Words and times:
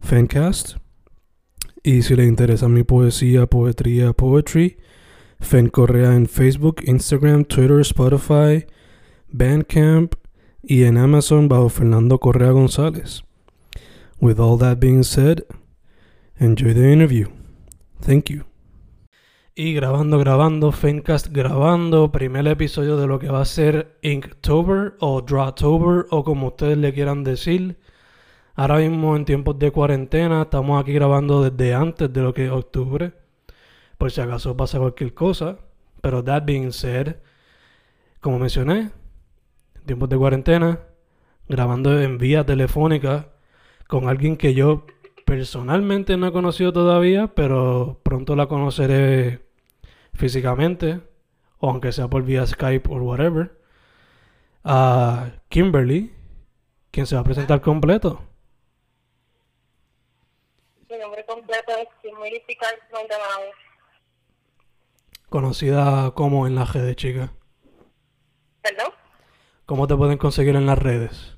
Fancast. 0.00 0.76
Y 1.82 2.02
si 2.02 2.16
le 2.16 2.24
interesa 2.24 2.68
mi 2.68 2.82
poesía, 2.82 3.46
poetría, 3.46 4.12
poetry, 4.12 4.78
Fen 5.40 5.68
Correa 5.68 6.14
en 6.14 6.26
Facebook, 6.26 6.82
Instagram, 6.84 7.44
Twitter, 7.44 7.80
Spotify, 7.80 8.66
Bandcamp 9.28 10.14
y 10.62 10.84
en 10.84 10.98
Amazon 10.98 11.48
bajo 11.48 11.68
Fernando 11.68 12.18
Correa 12.18 12.50
González. 12.50 13.22
With 14.20 14.40
all 14.40 14.58
that 14.58 14.78
being 14.80 15.04
said, 15.04 15.44
enjoy 16.38 16.74
the 16.74 16.92
interview. 16.92 17.28
Thank 18.00 18.30
you. 18.30 18.44
Y 19.54 19.74
grabando, 19.74 20.18
grabando, 20.18 20.70
Fencast 20.70 21.28
grabando, 21.28 22.12
primer 22.12 22.46
episodio 22.46 22.96
de 22.96 23.08
lo 23.08 23.18
que 23.18 23.28
va 23.28 23.40
a 23.40 23.44
ser 23.44 23.98
Inktober 24.02 24.94
o 25.00 25.20
Drawtober 25.20 26.06
o 26.10 26.22
como 26.22 26.48
ustedes 26.48 26.78
le 26.78 26.92
quieran 26.92 27.24
decir. 27.24 27.76
Ahora 28.58 28.78
mismo 28.78 29.14
en 29.14 29.24
tiempos 29.24 29.56
de 29.56 29.70
cuarentena 29.70 30.42
estamos 30.42 30.82
aquí 30.82 30.92
grabando 30.92 31.48
desde 31.48 31.74
antes 31.74 32.12
de 32.12 32.20
lo 32.22 32.34
que 32.34 32.46
es 32.46 32.50
octubre. 32.50 33.12
Por 33.96 34.10
si 34.10 34.20
acaso 34.20 34.56
pasa 34.56 34.80
cualquier 34.80 35.14
cosa. 35.14 35.58
Pero 36.00 36.24
that 36.24 36.42
being 36.44 36.72
said, 36.72 37.18
como 38.20 38.40
mencioné, 38.40 38.90
en 39.76 39.82
tiempos 39.86 40.08
de 40.08 40.16
cuarentena, 40.16 40.80
grabando 41.48 42.02
en 42.02 42.18
vía 42.18 42.44
telefónica 42.44 43.28
con 43.86 44.08
alguien 44.08 44.36
que 44.36 44.54
yo 44.54 44.86
personalmente 45.24 46.16
no 46.16 46.26
he 46.26 46.32
conocido 46.32 46.72
todavía, 46.72 47.28
pero 47.28 48.00
pronto 48.02 48.34
la 48.34 48.48
conoceré 48.48 49.38
físicamente, 50.14 51.00
o 51.60 51.70
aunque 51.70 51.92
sea 51.92 52.08
por 52.08 52.24
vía 52.24 52.44
Skype 52.44 52.92
o 52.92 52.96
whatever. 52.96 53.56
A 54.64 55.28
Kimberly, 55.48 56.12
quien 56.90 57.06
se 57.06 57.14
va 57.14 57.20
a 57.20 57.24
presentar 57.24 57.60
completo. 57.60 58.24
Mi 60.90 60.96
nombre 60.96 61.22
completo 61.26 61.28
es 61.28 61.28
Kimberly 61.28 61.37
Picard 61.37 61.37
Maldonado. 61.37 61.37
Conocida 65.28 66.10
como 66.12 66.46
en 66.46 66.54
las 66.54 66.72
redes, 66.72 66.96
chica. 66.96 67.32
¿Perdón? 68.62 68.92
¿Cómo 69.66 69.86
te 69.86 69.96
pueden 69.96 70.18
conseguir 70.18 70.56
en 70.56 70.66
las 70.66 70.78
redes? 70.78 71.36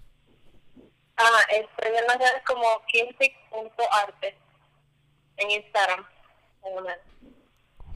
Ah, 1.17 1.41
estoy 1.51 1.97
en 1.97 2.07
las 2.07 2.19
redes 2.19 2.43
como 2.47 2.63
kimpic.arte 2.87 4.37
en 5.37 5.51
Instagram. 5.51 6.05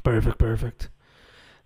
Perfect, 0.02 0.36
perfect. 0.36 0.84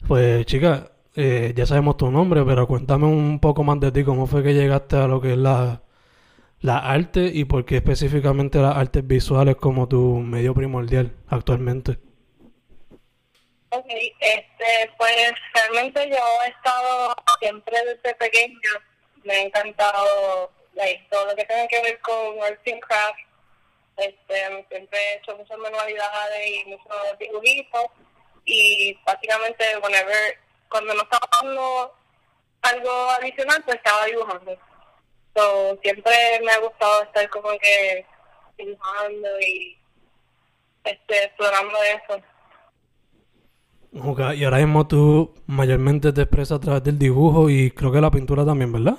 Pues 0.07 0.47
chica, 0.47 0.93
eh, 1.15 1.53
ya 1.57 1.67
sabemos 1.67 1.97
tu 1.97 2.11
nombre, 2.11 2.45
pero 2.45 2.67
cuéntame 2.67 3.07
un 3.07 3.41
poco 3.41 3.65
más 3.65 3.81
de 3.81 3.91
ti, 3.91 4.05
cómo 4.05 4.27
fue 4.27 4.43
que 4.43 4.55
llegaste 4.55 4.97
a 4.97 5.09
lo 5.09 5.21
que 5.21 5.33
es 5.33 5.39
la, 5.39 5.83
la 6.61 6.79
arte 6.79 7.31
y 7.33 7.45
por 7.45 7.65
qué 7.65 7.77
específicamente 7.77 8.59
las 8.59 8.77
artes 8.77 9.07
visuales 9.07 9.57
como 9.57 9.89
tu 9.89 10.17
medio 10.19 10.55
primordial 10.55 11.15
actualmente. 11.29 11.99
Ok, 13.71 13.87
este, 14.21 14.91
pues 14.97 15.35
realmente 15.55 16.09
yo 16.09 16.17
he 16.45 16.49
estado 16.49 17.15
siempre 17.39 17.77
desde 17.85 18.15
pequeño, 18.15 18.71
me 19.25 19.35
ha 19.35 19.43
encantado 19.43 20.51
like, 20.75 21.07
todo 21.11 21.27
lo 21.27 21.37
que 21.37 21.45
tenga 21.45 21.67
que 21.69 21.83
ver 21.83 22.01
con 22.01 22.43
arts 22.43 22.73
and 22.73 22.81
crafts, 22.81 23.23
este, 23.99 24.67
siempre 24.71 24.99
he 24.99 25.17
hecho 25.17 25.37
muchas 25.37 25.59
manualidades 25.59 26.49
y 26.49 26.65
muchos 26.71 27.19
dibujitos 27.19 27.87
y 28.45 28.99
básicamente 29.05 29.65
whenever, 29.83 30.39
cuando 30.71 30.95
no 30.95 31.03
estaba 31.03 31.29
haciendo 31.31 31.95
algo 32.63 33.11
adicional 33.11 33.63
pues 33.65 33.77
estaba 33.77 34.07
dibujando. 34.07 34.68
So, 35.39 35.79
siempre 35.83 36.13
me 36.45 36.51
ha 36.51 36.59
gustado 36.59 37.05
estar 37.05 37.31
como 37.31 37.51
que 37.51 38.05
dibujando 38.57 39.29
y 39.41 39.79
este, 40.83 41.25
explorando 41.27 41.79
eso. 41.85 42.21
Ok, 44.03 44.21
y 44.35 44.43
ahora 44.43 44.57
mismo 44.59 44.89
tú 44.89 45.33
mayormente 45.47 46.13
te 46.13 46.23
expresas 46.23 46.59
a 46.59 46.61
través 46.61 46.83
del 46.83 46.99
dibujo 46.99 47.49
y 47.49 47.71
creo 47.71 47.93
que 47.93 48.01
la 48.01 48.11
pintura 48.11 48.45
también, 48.45 48.73
¿verdad? 48.73 48.99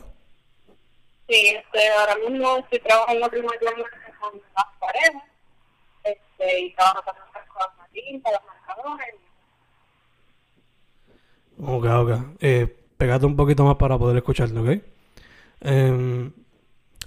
Sí, 1.27 1.57
este, 1.57 1.89
ahora 1.99 2.15
mismo 2.15 2.57
estoy 2.59 2.79
trabajando 2.79 3.29
primordialmente 3.29 3.89
con 4.21 4.41
las 4.55 4.65
paredes 4.79 5.23
este, 6.05 6.59
y 6.61 6.73
trabajo 6.73 7.03
con 7.03 7.15
las 7.79 7.91
tintas, 7.91 8.31
los 8.31 8.41
marcadores. 8.45 9.15
Ok, 11.61 11.85
ok. 11.85 12.37
Eh, 12.39 12.77
pegate 12.95 13.25
un 13.25 13.35
poquito 13.35 13.65
más 13.65 13.75
para 13.75 13.97
poder 13.97 14.15
escucharte, 14.15 14.57
¿ok? 14.57 14.98
Eh, 15.61 16.31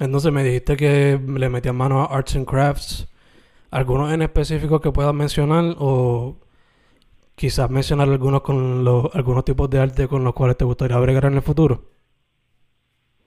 entonces 0.00 0.32
me 0.32 0.42
dijiste 0.42 0.76
que 0.76 1.20
le 1.24 1.48
metías 1.48 1.74
mano 1.74 2.02
a 2.02 2.06
Arts 2.06 2.36
and 2.36 2.46
Crafts. 2.46 3.08
¿Algunos 3.70 4.12
en 4.12 4.22
específico 4.22 4.80
que 4.80 4.90
puedas 4.90 5.14
mencionar 5.14 5.76
o 5.78 6.36
quizás 7.34 7.70
mencionar 7.70 8.08
algunos 8.08 8.42
con 8.42 8.84
los 8.84 9.14
algunos 9.14 9.44
tipos 9.44 9.70
de 9.70 9.80
arte 9.80 10.08
con 10.08 10.24
los 10.24 10.34
cuales 10.34 10.56
te 10.56 10.64
gustaría 10.64 10.98
bregar 10.98 11.26
en 11.26 11.34
el 11.34 11.42
futuro? 11.42 11.84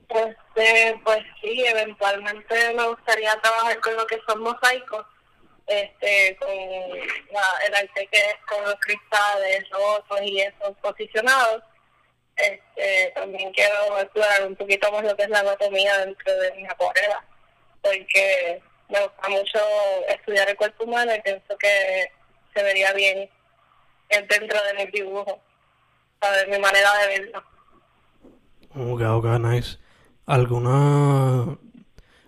Este, 0.09 0.99
pues 1.03 1.19
sí, 1.41 1.65
eventualmente 1.65 2.73
me 2.75 2.87
gustaría 2.87 3.35
trabajar 3.41 3.79
con 3.79 3.95
lo 3.95 4.05
que 4.05 4.19
son 4.27 4.41
mosaicos, 4.41 5.05
este, 5.67 6.37
con 6.39 6.49
el 6.49 7.75
arte 7.75 8.07
que 8.11 8.17
es 8.17 8.35
con 8.47 8.63
los 8.63 8.75
cristales 8.79 9.69
rotos 9.71 10.21
y 10.23 10.41
esos 10.41 10.77
posicionados. 10.81 11.63
Este, 12.35 13.11
también 13.15 13.51
quiero 13.53 13.97
explorar 13.99 14.45
un 14.45 14.55
poquito 14.55 14.91
más 14.91 15.03
lo 15.03 15.15
que 15.15 15.23
es 15.23 15.29
la 15.29 15.39
anatomía 15.39 15.97
dentro 15.99 16.33
de 16.37 16.51
mis 16.53 16.69
acuarelas, 16.69 17.23
porque 17.81 18.61
me 18.89 19.01
gusta 19.01 19.29
mucho 19.29 19.59
estudiar 20.09 20.49
el 20.49 20.57
cuerpo 20.57 20.83
humano 20.83 21.15
y 21.15 21.21
pienso 21.21 21.57
que 21.57 22.11
se 22.53 22.63
vería 22.63 22.91
bien 22.93 23.29
dentro 24.09 24.59
de 24.63 24.73
mi 24.73 24.91
dibujo, 24.91 25.39
de 26.21 26.47
mi 26.47 26.59
manera 26.59 26.89
de 26.99 27.07
verlo. 27.07 27.43
Ok, 28.75 29.01
ok, 29.01 29.25
nice. 29.39 29.77
¿Alguna, 30.25 31.57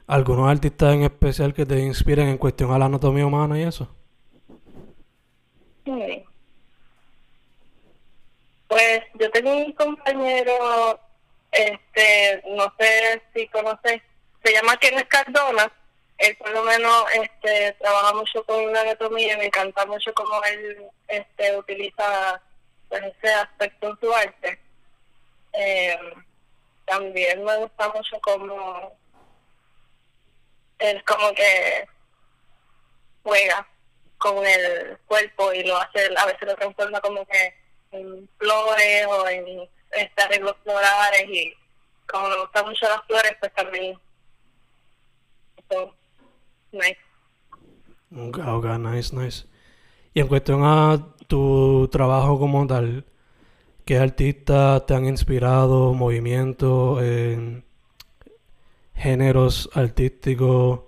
¿Algunos 0.08 0.50
artistas 0.50 0.94
en 0.94 1.04
especial 1.04 1.54
que 1.54 1.66
te 1.66 1.80
inspiren 1.80 2.30
en 2.30 2.38
cuestión 2.38 2.72
a 2.72 2.78
la 2.78 2.86
anatomía 2.86 3.26
humana 3.26 3.60
y 3.60 3.64
eso? 3.64 3.94
Sí. 5.84 6.27
Pues 8.68 9.02
yo 9.14 9.32
tengo 9.32 9.54
un 9.54 9.72
compañero, 9.74 11.00
este, 11.52 12.44
no 12.48 12.74
sé 12.78 13.22
si 13.34 13.48
conoces, 13.48 14.02
se 14.44 14.54
llama 14.54 14.78
Kenneth 14.78 15.08
Cardona. 15.08 15.72
Él 16.18 16.36
por 16.38 16.50
lo 16.50 16.64
menos 16.64 17.06
este, 17.14 17.74
trabaja 17.74 18.14
mucho 18.14 18.44
con 18.44 18.74
la 18.74 18.82
anatomía 18.82 19.38
me 19.38 19.46
encanta 19.46 19.86
mucho 19.86 20.12
cómo 20.16 20.44
él 20.46 20.88
este, 21.08 21.56
utiliza 21.56 22.42
pues, 22.90 23.04
ese 23.04 23.34
aspecto 23.34 23.90
en 23.90 24.00
su 24.00 24.14
arte. 24.14 24.60
Eh, 25.54 26.00
también 26.86 27.44
me 27.44 27.58
gusta 27.58 27.90
mucho 27.90 28.20
como 28.22 28.98
él 30.80 31.04
como 31.06 31.34
que 31.34 31.88
juega 33.24 33.68
con 34.18 34.46
el 34.46 34.98
cuerpo 35.06 35.54
y 35.54 35.64
lo 35.64 35.78
hace, 35.78 36.10
a 36.16 36.26
veces 36.26 36.48
lo 36.48 36.56
transforma 36.56 37.02
como 37.02 37.26
que 37.26 37.54
en 37.92 38.30
flores 38.38 39.06
o 39.08 39.28
en 39.28 39.70
este, 39.92 40.22
arreglos 40.22 40.56
florales 40.64 41.26
y 41.30 41.54
como 42.08 42.30
me 42.30 42.40
gustan 42.40 42.66
mucho 42.66 42.88
las 42.88 43.06
flores 43.06 43.36
pues 43.40 43.54
también 43.54 43.98
eso, 45.58 45.94
nice. 46.72 46.98
Ok, 48.16 48.40
ok, 48.40 48.66
nice, 48.80 49.16
nice. 49.16 49.46
Y 50.14 50.22
en 50.22 50.28
cuestión 50.28 50.62
a 50.64 51.14
tu 51.28 51.90
trabajo 51.92 52.40
como 52.40 52.66
tal, 52.66 53.06
¿qué 53.86 53.98
artistas 53.98 54.86
te 54.86 54.96
han 54.96 55.06
inspirado, 55.06 55.94
movimientos, 55.94 57.00
eh, 57.04 57.64
géneros 58.96 59.70
artísticos, 59.74 60.82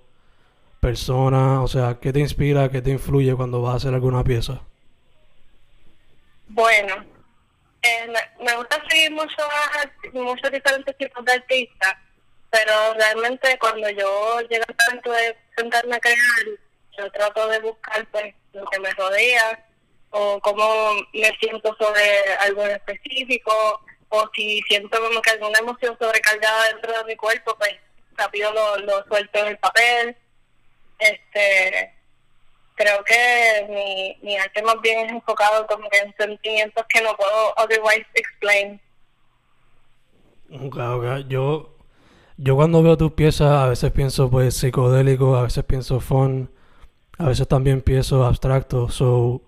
personas? 0.79 1.59
O 1.63 1.67
sea, 1.67 1.99
¿qué 1.99 2.13
te 2.13 2.19
inspira, 2.19 2.71
qué 2.71 2.81
te 2.81 2.91
influye 2.91 3.35
cuando 3.35 3.61
vas 3.61 3.73
a 3.73 3.77
hacer 3.77 3.93
alguna 3.93 4.23
pieza? 4.23 4.61
Bueno, 6.49 7.05
eh, 7.83 8.13
me, 8.39 8.55
gusta 8.55 8.83
seguir 8.89 9.11
muchos 9.11 9.47
muchos 10.13 10.51
diferentes 10.51 10.97
tipos 10.97 11.23
de 11.23 11.33
artistas, 11.33 11.93
pero 12.49 12.93
realmente 12.95 13.57
cuando 13.59 13.87
yo 13.91 14.41
llego 14.49 14.65
al 14.67 14.75
momento 14.87 15.11
de 15.11 15.37
sentarme 15.55 15.95
a 15.95 15.99
crear, 15.99 16.17
yo 16.97 17.11
trato 17.11 17.47
de 17.49 17.59
buscar 17.59 18.05
pues 18.07 18.33
lo 18.53 18.65
que 18.65 18.79
me 18.79 18.91
rodea 18.93 19.63
o 20.09 20.39
cómo 20.41 20.95
me 21.13 21.37
siento 21.39 21.75
sobre 21.79 22.33
algo 22.39 22.65
en 22.65 22.71
específico 22.71 23.81
o 24.09 24.29
si 24.33 24.59
siento 24.67 24.99
como 24.99 25.21
que 25.21 25.29
alguna 25.29 25.59
emoción 25.59 25.95
sobrecargada 25.99 26.69
dentro 26.69 26.97
de 26.97 27.03
mi 27.05 27.15
cuerpo, 27.15 27.55
pues 27.59 27.75
rápido 28.17 28.51
lo, 28.53 28.77
lo 28.79 29.05
suelto 29.05 29.39
en 29.39 29.47
el 29.49 29.57
papel. 29.59 30.17
Este, 30.97 31.98
creo 32.79 33.03
que 33.03 33.67
mi, 33.69 34.17
mi 34.25 34.37
arte 34.37 34.63
más 34.63 34.79
bien 34.81 35.05
es 35.05 35.11
enfocado 35.11 35.67
como 35.67 35.89
que 35.89 35.97
en 35.97 36.15
sentimientos 36.15 36.85
que 36.87 37.01
no 37.01 37.13
puedo 37.17 37.53
otherwise 37.57 38.07
explain. 38.13 38.79
Ok, 40.49 40.77
ok. 40.77 41.27
Yo, 41.27 41.75
yo 42.37 42.55
cuando 42.55 42.81
veo 42.81 42.95
tus 42.95 43.11
piezas 43.11 43.51
a 43.51 43.67
veces 43.67 43.91
pienso 43.91 44.29
pues 44.31 44.55
psicodélico, 44.55 45.35
a 45.35 45.43
veces 45.43 45.65
pienso 45.65 45.99
fun, 45.99 46.49
a 47.17 47.25
veces 47.25 47.49
también 47.49 47.81
pienso 47.81 48.23
abstracto. 48.23 48.87
So, 48.89 49.41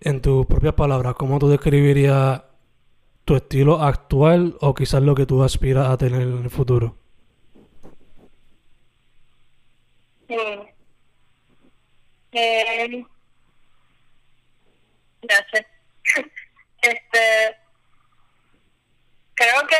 en 0.00 0.20
tus 0.20 0.46
propias 0.46 0.74
palabras, 0.74 1.14
¿cómo 1.14 1.38
tú 1.38 1.48
describirías 1.48 2.42
tu 3.24 3.36
estilo 3.36 3.80
actual 3.80 4.56
o 4.60 4.74
quizás 4.74 5.00
lo 5.00 5.14
que 5.14 5.26
tú 5.26 5.44
aspiras 5.44 5.88
a 5.88 5.96
tener 5.96 6.22
en 6.22 6.38
el 6.42 6.50
futuro? 6.50 6.96
Mm. 10.28 10.73
Eh, 12.34 13.04
sé. 15.52 15.66
este, 16.82 17.56
creo 19.34 19.66
que 19.68 19.76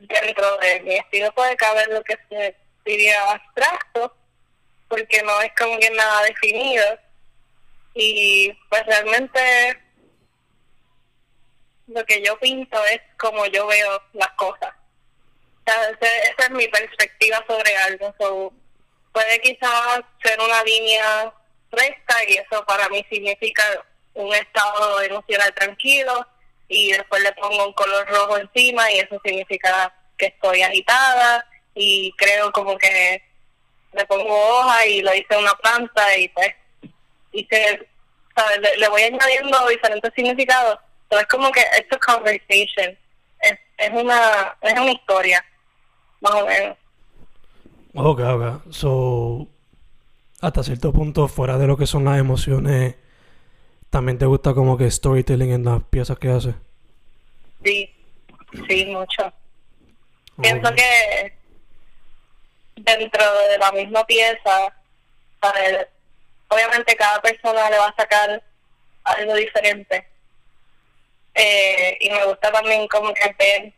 dentro 0.00 0.56
de 0.58 0.80
mi 0.80 0.96
estilo 0.96 1.32
puede 1.34 1.56
caber 1.56 1.88
lo 1.88 2.02
que 2.02 2.18
se 2.28 2.56
diría 2.84 3.30
abstracto, 3.30 4.14
porque 4.88 5.22
no 5.22 5.40
es 5.40 5.52
como 5.56 5.78
que 5.78 5.90
nada 5.90 6.22
definido. 6.22 6.84
Y 7.94 8.52
pues 8.68 8.84
realmente 8.86 9.80
lo 11.86 12.04
que 12.04 12.22
yo 12.22 12.36
pinto 12.40 12.84
es 12.86 13.00
como 13.18 13.46
yo 13.46 13.66
veo 13.68 14.02
las 14.14 14.30
cosas. 14.30 14.74
O 15.66 15.70
esa 15.70 16.44
es 16.44 16.50
mi 16.50 16.66
perspectiva 16.66 17.42
sobre 17.46 17.76
algo. 17.76 18.14
So, 18.18 18.52
puede 19.12 19.40
quizás 19.40 20.00
ser 20.22 20.40
una 20.40 20.62
línea 20.64 21.32
recta 21.76 22.16
y 22.28 22.34
eso 22.34 22.64
para 22.66 22.88
mí 22.88 23.04
significa 23.10 23.62
un 24.14 24.32
estado 24.34 25.00
emocional 25.02 25.52
tranquilo 25.54 26.26
y 26.68 26.92
después 26.92 27.22
le 27.22 27.32
pongo 27.32 27.66
un 27.66 27.72
color 27.72 28.06
rojo 28.08 28.38
encima 28.38 28.90
y 28.90 29.00
eso 29.00 29.20
significa 29.24 29.92
que 30.16 30.26
estoy 30.26 30.62
agitada 30.62 31.46
y 31.74 32.12
creo 32.16 32.52
como 32.52 32.78
que 32.78 33.22
le 33.92 34.06
pongo 34.06 34.34
hoja 34.34 34.86
y 34.86 35.02
lo 35.02 35.14
hice 35.14 35.36
una 35.36 35.54
planta 35.54 36.16
y 36.16 36.28
pues 36.28 36.54
hice, 37.32 37.88
¿sabes? 38.34 38.78
Le, 38.78 38.88
voy 38.88 39.02
añadiendo 39.02 39.68
diferentes 39.68 40.12
significados. 40.14 40.78
Pero 41.08 41.20
es 41.20 41.26
como 41.28 41.50
que 41.52 41.60
es 41.60 41.84
a 41.90 41.98
conversation, 41.98 42.96
es, 43.40 43.58
es 43.78 43.90
una 43.90 44.56
es 44.62 44.72
una 44.72 44.90
historia, 44.90 45.44
más 46.20 46.34
o 46.34 46.46
menos. 46.46 46.78
Ok, 47.94 48.20
ok. 48.20 48.72
So, 48.72 49.46
hasta 50.46 50.62
cierto 50.62 50.92
punto, 50.92 51.26
fuera 51.28 51.58
de 51.58 51.66
lo 51.66 51.76
que 51.76 51.86
son 51.86 52.04
las 52.04 52.18
emociones, 52.18 52.96
también 53.90 54.18
te 54.18 54.26
gusta 54.26 54.54
como 54.54 54.76
que 54.76 54.90
storytelling 54.90 55.52
en 55.52 55.64
las 55.64 55.82
piezas 55.84 56.18
que 56.18 56.28
haces. 56.28 56.54
Sí, 57.64 57.94
sí, 58.68 58.86
mucho. 58.86 59.32
Pienso 60.40 60.74
que 60.74 61.32
dentro 62.76 63.24
de 63.48 63.58
la 63.58 63.72
misma 63.72 64.04
pieza, 64.04 64.74
obviamente 66.48 66.96
cada 66.96 67.22
persona 67.22 67.70
le 67.70 67.78
va 67.78 67.88
a 67.88 67.96
sacar 67.96 68.42
algo 69.04 69.34
diferente. 69.34 70.06
Eh, 71.34 71.98
y 72.00 72.10
me 72.10 72.24
gusta 72.26 72.52
también 72.52 72.86
como 72.88 73.12
que 73.14 73.34
ver 73.38 73.72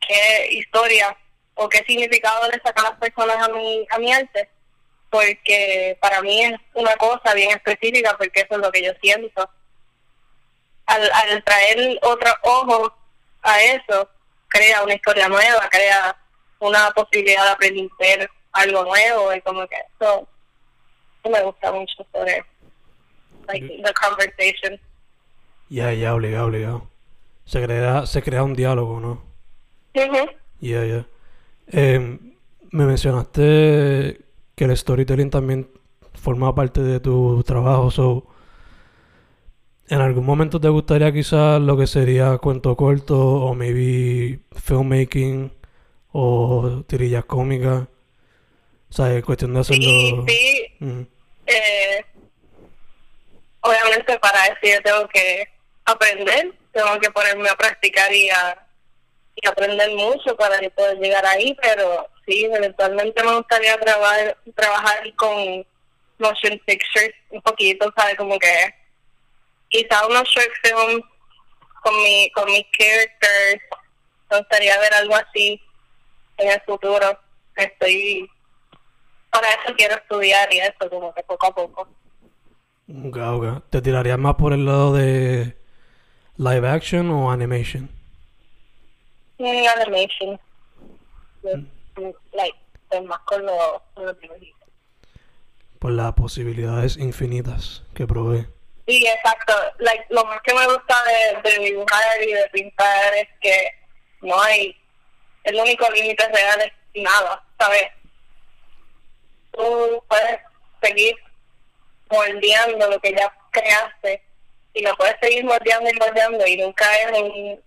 qué 0.00 0.48
historia 0.52 1.16
o 1.54 1.68
qué 1.68 1.84
significado 1.86 2.48
le 2.50 2.60
sacan 2.60 2.84
las 2.84 2.98
personas 2.98 3.36
a 3.36 3.52
mi, 3.52 3.86
a 3.90 3.98
mi 3.98 4.12
arte. 4.12 4.48
Porque 5.14 5.96
para 6.00 6.20
mí 6.22 6.42
es 6.42 6.60
una 6.72 6.96
cosa 6.96 7.34
bien 7.34 7.52
específica, 7.52 8.16
porque 8.18 8.40
eso 8.40 8.56
es 8.56 8.58
lo 8.58 8.72
que 8.72 8.82
yo 8.82 8.90
siento. 9.00 9.48
Al, 10.86 11.08
al 11.12 11.44
traer 11.44 12.00
otro 12.02 12.32
ojo 12.42 12.92
a 13.40 13.62
eso, 13.62 14.10
crea 14.48 14.82
una 14.82 14.94
historia 14.94 15.28
nueva, 15.28 15.68
crea 15.70 16.16
una 16.58 16.90
posibilidad 16.90 17.44
de 17.44 17.50
aprender 17.50 18.28
algo 18.50 18.84
nuevo 18.86 19.32
y 19.32 19.40
como 19.42 19.64
que 19.68 19.76
eso, 19.94 20.26
me 21.30 21.40
gusta 21.42 21.70
mucho 21.70 22.04
sobre 22.12 22.44
like, 23.46 23.68
the 23.68 23.94
conversation. 23.94 24.80
Ya, 25.68 25.92
ya, 25.92 26.12
obligado, 26.12 26.46
obligado. 26.46 26.90
Se 27.44 27.62
crea, 27.62 28.04
se 28.06 28.20
crea 28.20 28.42
un 28.42 28.54
diálogo, 28.54 28.98
¿no? 28.98 29.22
Ujú. 29.94 30.28
Ya, 30.58 30.84
ya. 30.84 31.06
Eh, 31.68 32.18
me 32.72 32.84
mencionaste 32.84 34.23
que 34.56 34.64
el 34.64 34.76
storytelling 34.76 35.30
también 35.30 35.70
forma 36.14 36.54
parte 36.54 36.82
de 36.82 37.00
tu 37.00 37.42
trabajo, 37.44 37.90
so, 37.90 38.26
¿en 39.88 40.00
algún 40.00 40.24
momento 40.24 40.60
te 40.60 40.68
gustaría 40.68 41.12
quizás 41.12 41.60
lo 41.60 41.76
que 41.76 41.86
sería 41.86 42.38
cuento 42.38 42.76
corto 42.76 43.18
o 43.18 43.54
maybe 43.54 44.40
filmmaking 44.56 45.52
o 46.12 46.82
tirillas 46.86 47.24
cómicas? 47.24 47.82
O 48.90 48.92
sea, 48.92 49.12
es 49.14 49.24
cuestión 49.24 49.54
de 49.54 49.64
Sí, 49.64 49.74
hacerlo... 49.74 50.24
sí, 50.28 50.66
Ujú. 50.80 51.06
eh, 51.46 52.04
obviamente 53.60 54.18
para 54.18 54.46
eso 54.46 54.58
yo 54.62 54.82
tengo 54.82 55.08
que 55.08 55.48
aprender, 55.84 56.54
tengo 56.72 56.98
que 57.00 57.10
ponerme 57.10 57.48
a 57.48 57.56
practicar 57.56 58.12
y 58.12 58.28
a, 58.30 58.66
y 59.34 59.46
aprender 59.48 59.90
mucho 59.94 60.36
para 60.36 60.58
poder 60.70 60.98
llegar 60.98 61.24
ahí, 61.26 61.56
pero 61.60 62.08
sí, 62.26 62.44
eventualmente 62.44 63.22
me 63.22 63.36
gustaría 63.36 63.78
trabajar, 63.78 64.36
trabajar 64.54 65.14
con 65.14 65.66
motion 66.18 66.60
pictures 66.66 67.14
un 67.30 67.42
poquito, 67.42 67.92
¿sabes? 67.96 68.16
Como 68.16 68.38
que 68.38 68.74
quizá 69.68 70.06
unos 70.06 70.28
short 70.28 70.50
films 70.62 71.04
con, 71.82 71.96
mi, 72.02 72.30
con 72.30 72.46
mis 72.46 72.64
characters, 72.76 73.62
me 74.30 74.38
gustaría 74.38 74.78
ver 74.78 74.94
algo 74.94 75.16
así 75.16 75.60
en 76.38 76.50
el 76.50 76.60
futuro. 76.62 77.18
Estoy, 77.56 78.28
para 79.30 79.48
eso 79.48 79.74
quiero 79.76 79.94
estudiar 79.94 80.52
y 80.52 80.58
eso, 80.58 80.90
como 80.90 81.14
que 81.14 81.22
poco 81.22 81.46
a 81.46 81.54
poco. 81.54 81.88
Ok, 82.88 83.16
ok. 83.16 83.70
¿Te 83.70 83.82
tirarías 83.82 84.18
más 84.18 84.34
por 84.34 84.52
el 84.52 84.64
lado 84.64 84.94
de 84.94 85.56
live 86.36 86.68
action 86.68 87.10
o 87.10 87.30
animation? 87.30 87.88
Mm, 89.38 89.66
animation. 89.76 90.40
Mm, 91.42 91.66
Like, 92.32 92.58
pues 92.88 93.02
más 93.04 93.20
con 93.20 93.44
los 93.44 93.82
con 93.94 94.06
los 94.06 94.18
dibujitos. 94.20 94.68
Por 95.78 95.92
las 95.92 96.12
posibilidades 96.14 96.96
infinitas 96.96 97.82
que 97.94 98.06
provee. 98.06 98.46
Sí, 98.86 99.06
exacto. 99.06 99.52
Like, 99.78 100.06
lo 100.10 100.24
más 100.24 100.40
que 100.42 100.54
me 100.54 100.66
gusta 100.66 100.96
de, 101.04 101.50
de 101.50 101.64
dibujar 101.64 102.22
y 102.22 102.32
de 102.32 102.48
pintar 102.52 103.14
es 103.14 103.28
que 103.40 103.68
no 104.20 104.40
hay, 104.40 104.76
el 105.44 105.56
único 105.56 105.88
límite 105.90 106.26
real 106.28 106.60
es 106.60 107.02
nada, 107.02 107.44
¿sabes? 107.58 107.84
Tú 109.52 110.02
puedes 110.08 110.40
seguir 110.82 111.14
moldeando 112.10 112.90
lo 112.90 113.00
que 113.00 113.12
ya 113.12 113.32
creaste 113.50 114.22
y 114.74 114.82
lo 114.82 114.96
puedes 114.96 115.16
seguir 115.20 115.44
moldeando 115.44 115.88
y 115.88 115.94
moldeando 115.94 116.46
y 116.46 116.56
nunca 116.56 116.84
es 116.98 117.18
un, 117.18 117.62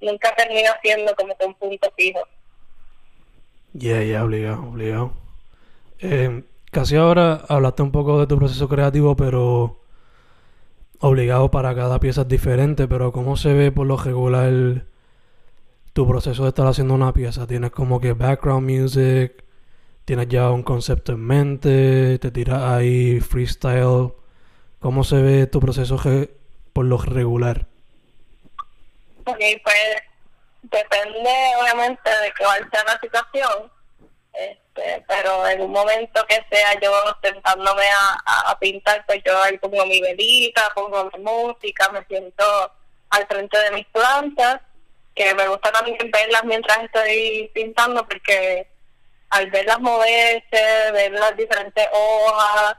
nunca 0.00 0.34
termina 0.34 0.78
siendo 0.82 1.14
como 1.14 1.36
que 1.36 1.46
un 1.46 1.54
punto 1.54 1.92
fijo. 1.96 2.26
Ya, 3.74 4.02
ya, 4.02 4.24
obligado, 4.24 4.62
obligado. 4.62 5.12
Eh, 5.98 6.44
casi 6.70 6.96
ahora 6.96 7.44
hablaste 7.48 7.82
un 7.82 7.92
poco 7.92 8.18
de 8.18 8.26
tu 8.26 8.38
proceso 8.38 8.68
creativo, 8.68 9.16
pero 9.16 9.80
obligado 11.00 11.50
para 11.50 11.74
cada 11.74 12.00
pieza 12.00 12.22
es 12.22 12.28
diferente, 12.28 12.88
pero 12.88 13.12
¿cómo 13.12 13.36
se 13.36 13.52
ve 13.52 13.70
por 13.70 13.86
lo 13.86 13.96
regular 13.96 14.84
tu 15.92 16.08
proceso 16.08 16.44
de 16.44 16.48
estar 16.48 16.66
haciendo 16.66 16.94
una 16.94 17.12
pieza? 17.12 17.46
¿Tienes 17.46 17.72
como 17.72 18.00
que 18.00 18.14
background 18.14 18.70
music? 18.70 19.44
tienes 20.04 20.28
ya 20.28 20.50
un 20.50 20.62
concepto 20.62 21.12
en 21.12 21.20
mente, 21.20 22.18
te 22.18 22.30
tiras 22.30 22.62
ahí 22.62 23.20
freestyle. 23.20 24.12
¿Cómo 24.80 25.02
se 25.04 25.16
ve 25.22 25.46
tu 25.46 25.60
proceso 25.60 25.98
por 26.72 26.84
lo 26.84 26.98
regular? 26.98 27.66
Ok, 29.24 29.40
pues 29.62 29.76
depende 30.70 31.30
obviamente 31.60 32.10
de 32.10 32.32
qué 32.32 32.44
va 32.44 32.54
a 32.54 32.56
ser 32.56 32.86
la 32.86 32.98
situación, 33.00 33.72
este, 34.32 35.04
pero 35.06 35.46
en 35.46 35.60
un 35.60 35.70
momento 35.70 36.24
que 36.26 36.44
sea 36.50 36.80
yo 36.80 36.92
sentándome 37.22 37.84
a, 37.84 38.50
a, 38.50 38.58
pintar, 38.58 39.04
pues 39.06 39.22
yo 39.24 39.40
ahí 39.42 39.58
pongo 39.58 39.86
mi 39.86 40.00
velita, 40.00 40.70
pongo 40.74 41.10
mi 41.12 41.22
música, 41.22 41.88
me 41.90 42.04
siento 42.06 42.72
al 43.10 43.26
frente 43.26 43.58
de 43.58 43.70
mis 43.72 43.86
plantas, 43.86 44.60
que 45.14 45.34
me 45.34 45.46
gusta 45.48 45.70
también 45.70 45.98
verlas 46.10 46.44
mientras 46.44 46.82
estoy 46.82 47.50
pintando 47.54 48.06
porque 48.06 48.66
al 49.30 49.50
verlas 49.50 49.80
moverse, 49.80 50.90
ver 50.92 51.12
las 51.12 51.36
diferentes 51.36 51.86
hojas, 51.92 52.76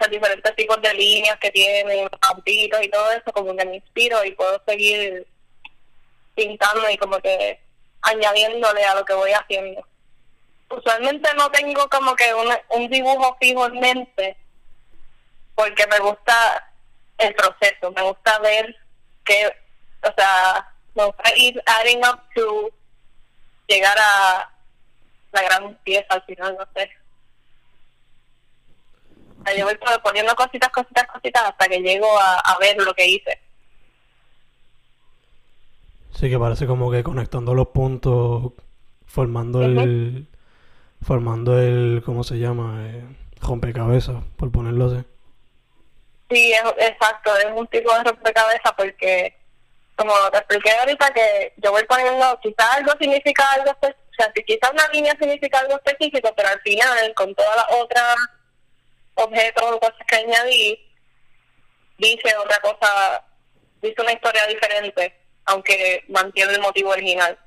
los 0.00 0.10
diferentes 0.10 0.56
tipos 0.56 0.80
de 0.82 0.94
líneas 0.94 1.38
que 1.38 1.50
tienen, 1.50 2.04
los 2.04 2.42
y 2.46 2.90
todo 2.90 3.12
eso, 3.12 3.32
como 3.32 3.56
que 3.56 3.64
me 3.64 3.76
inspiro 3.76 4.24
y 4.24 4.32
puedo 4.32 4.60
seguir 4.66 5.26
pintando 6.36 6.88
y 6.88 6.96
como 6.98 7.18
que 7.18 7.60
añadiéndole 8.02 8.84
a 8.84 8.94
lo 8.94 9.04
que 9.04 9.14
voy 9.14 9.32
haciendo. 9.32 9.84
Usualmente 10.68 11.28
no 11.34 11.50
tengo 11.50 11.88
como 11.88 12.14
que 12.14 12.32
un, 12.34 12.48
un 12.70 12.88
dibujo 12.90 13.36
fijo 13.40 13.66
en 13.66 13.80
mente 13.80 14.36
porque 15.54 15.86
me 15.86 15.98
gusta 16.00 16.70
el 17.18 17.34
proceso, 17.34 17.90
me 17.92 18.02
gusta 18.02 18.38
ver 18.40 18.76
que, 19.24 19.46
o 20.02 20.12
sea, 20.16 20.72
me 20.94 21.04
gusta 21.04 21.36
ir 21.36 21.62
adding 21.66 22.04
up 22.04 22.20
to 22.34 22.70
llegar 23.66 23.96
a 23.98 24.52
la 25.32 25.42
gran 25.42 25.74
pieza 25.76 26.06
al 26.10 26.22
final, 26.24 26.56
no 26.58 26.68
sé. 26.74 26.90
yo 29.56 29.64
voy 29.64 29.78
poniendo 30.02 30.36
cositas, 30.36 30.68
cositas, 30.70 31.06
cositas 31.06 31.42
hasta 31.44 31.68
que 31.68 31.80
llego 31.80 32.18
a 32.18 32.56
ver 32.60 32.76
lo 32.76 32.94
que 32.94 33.06
hice. 33.06 33.45
Sí, 36.18 36.30
que 36.30 36.38
parece 36.38 36.66
como 36.66 36.90
que 36.90 37.02
conectando 37.02 37.52
los 37.52 37.68
puntos, 37.68 38.52
formando 39.06 39.62
el. 39.62 40.26
Formando 41.02 41.58
el. 41.58 42.02
¿Cómo 42.06 42.24
se 42.24 42.38
llama? 42.38 42.86
Eh, 42.86 43.04
rompecabezas, 43.42 44.24
por 44.36 44.50
ponerlo 44.50 44.86
así. 44.86 45.04
Sí, 46.30 46.52
es, 46.54 46.88
exacto, 46.88 47.36
es 47.36 47.52
un 47.54 47.66
tipo 47.66 47.92
de 47.94 48.04
rompecabezas 48.04 48.72
porque, 48.78 49.36
como 49.94 50.12
te 50.32 50.38
expliqué 50.38 50.70
ahorita, 50.70 51.12
que 51.12 51.52
yo 51.58 51.70
voy 51.70 51.84
poniendo, 51.84 52.40
quizás 52.42 52.76
algo 52.76 52.92
significa 52.98 53.52
algo 53.52 53.70
específico, 53.70 54.08
o 54.10 54.14
sea, 54.16 54.32
quizás 54.32 54.70
una 54.72 54.88
línea 54.88 55.14
significa 55.20 55.60
algo 55.60 55.76
específico, 55.76 56.32
pero 56.34 56.48
al 56.48 56.60
final, 56.62 57.14
con 57.14 57.34
todas 57.34 57.56
las 57.56 57.66
otras 57.78 58.16
objetos 59.14 59.64
o 59.70 59.78
cosas 59.78 60.06
que 60.08 60.16
añadí, 60.16 60.80
dice 61.98 62.36
otra 62.38 62.58
cosa, 62.60 63.22
dice 63.82 64.00
una 64.00 64.12
historia 64.12 64.46
diferente 64.46 65.25
aunque 65.46 66.04
mantiene 66.08 66.52
el 66.54 66.60
motivo 66.60 66.90
original. 66.90 67.38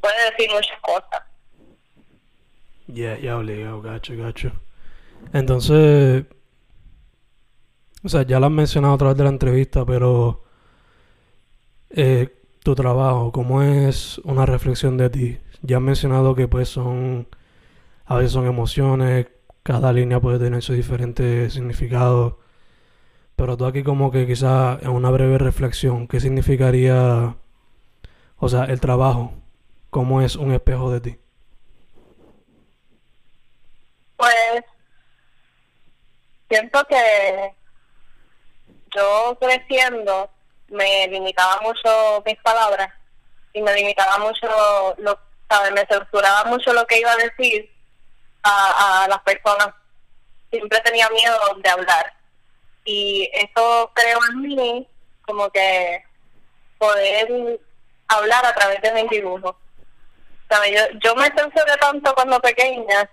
Puede 0.00 0.30
decir 0.30 0.50
muchas 0.50 0.78
cosas. 0.80 1.22
Ya, 2.86 3.18
ya 3.18 3.38
obligado, 3.38 3.80
gacho, 3.82 4.16
gacho. 4.16 4.52
Entonces, 5.32 6.24
o 8.02 8.08
sea, 8.08 8.22
ya 8.22 8.40
lo 8.40 8.46
has 8.46 8.52
mencionado 8.52 8.94
a 8.94 8.98
través 8.98 9.16
de 9.16 9.24
la 9.24 9.30
entrevista, 9.30 9.84
pero 9.84 10.44
eh, 11.90 12.34
tu 12.62 12.74
trabajo, 12.74 13.32
¿cómo 13.32 13.62
es 13.62 14.18
una 14.18 14.46
reflexión 14.46 14.96
de 14.96 15.10
ti? 15.10 15.38
Ya 15.62 15.76
has 15.76 15.82
mencionado 15.82 16.34
que 16.34 16.48
pues 16.48 16.68
son, 16.68 17.28
a 18.06 18.16
veces 18.16 18.32
son 18.32 18.46
emociones, 18.46 19.28
cada 19.62 19.92
línea 19.92 20.20
puede 20.20 20.38
tener 20.38 20.62
su 20.62 20.72
diferente 20.72 21.50
significado. 21.50 22.40
Pero 23.40 23.56
tú 23.56 23.64
aquí 23.64 23.82
como 23.82 24.10
que 24.10 24.26
quizás 24.26 24.82
en 24.82 24.90
una 24.90 25.08
breve 25.08 25.38
reflexión, 25.38 26.06
¿qué 26.06 26.20
significaría, 26.20 27.34
o 28.36 28.48
sea, 28.50 28.64
el 28.64 28.82
trabajo? 28.82 29.32
¿Cómo 29.88 30.20
es 30.20 30.36
un 30.36 30.52
espejo 30.52 30.90
de 30.90 31.00
ti? 31.00 31.18
Pues 34.18 34.62
siento 36.50 36.84
que 36.84 37.54
yo 38.94 39.38
creciendo 39.40 40.28
me 40.68 41.08
limitaba 41.08 41.62
mucho 41.62 42.22
mis 42.26 42.36
palabras 42.42 42.92
y 43.54 43.62
me 43.62 43.72
limitaba 43.72 44.18
mucho, 44.18 44.48
lo, 44.98 45.18
¿sabes? 45.48 45.72
me 45.72 45.86
censuraba 45.86 46.44
mucho 46.44 46.74
lo 46.74 46.86
que 46.86 47.00
iba 47.00 47.12
a 47.12 47.16
decir 47.16 47.72
a, 48.42 49.04
a 49.04 49.08
las 49.08 49.20
personas. 49.22 49.70
Siempre 50.50 50.78
tenía 50.80 51.08
miedo 51.08 51.38
de 51.64 51.70
hablar 51.70 52.19
y 52.84 53.30
eso 53.32 53.90
creo 53.94 54.18
en 54.30 54.42
mí 54.42 54.88
como 55.26 55.50
que 55.50 56.04
poder 56.78 57.60
hablar 58.08 58.44
a 58.46 58.54
través 58.54 58.80
de 58.82 58.92
mis 58.92 59.10
dibujos. 59.10 59.54
Yo, 60.50 60.98
yo 61.04 61.14
me 61.14 61.26
censuré 61.26 61.76
tanto 61.80 62.12
cuando 62.14 62.40
pequeña 62.40 63.08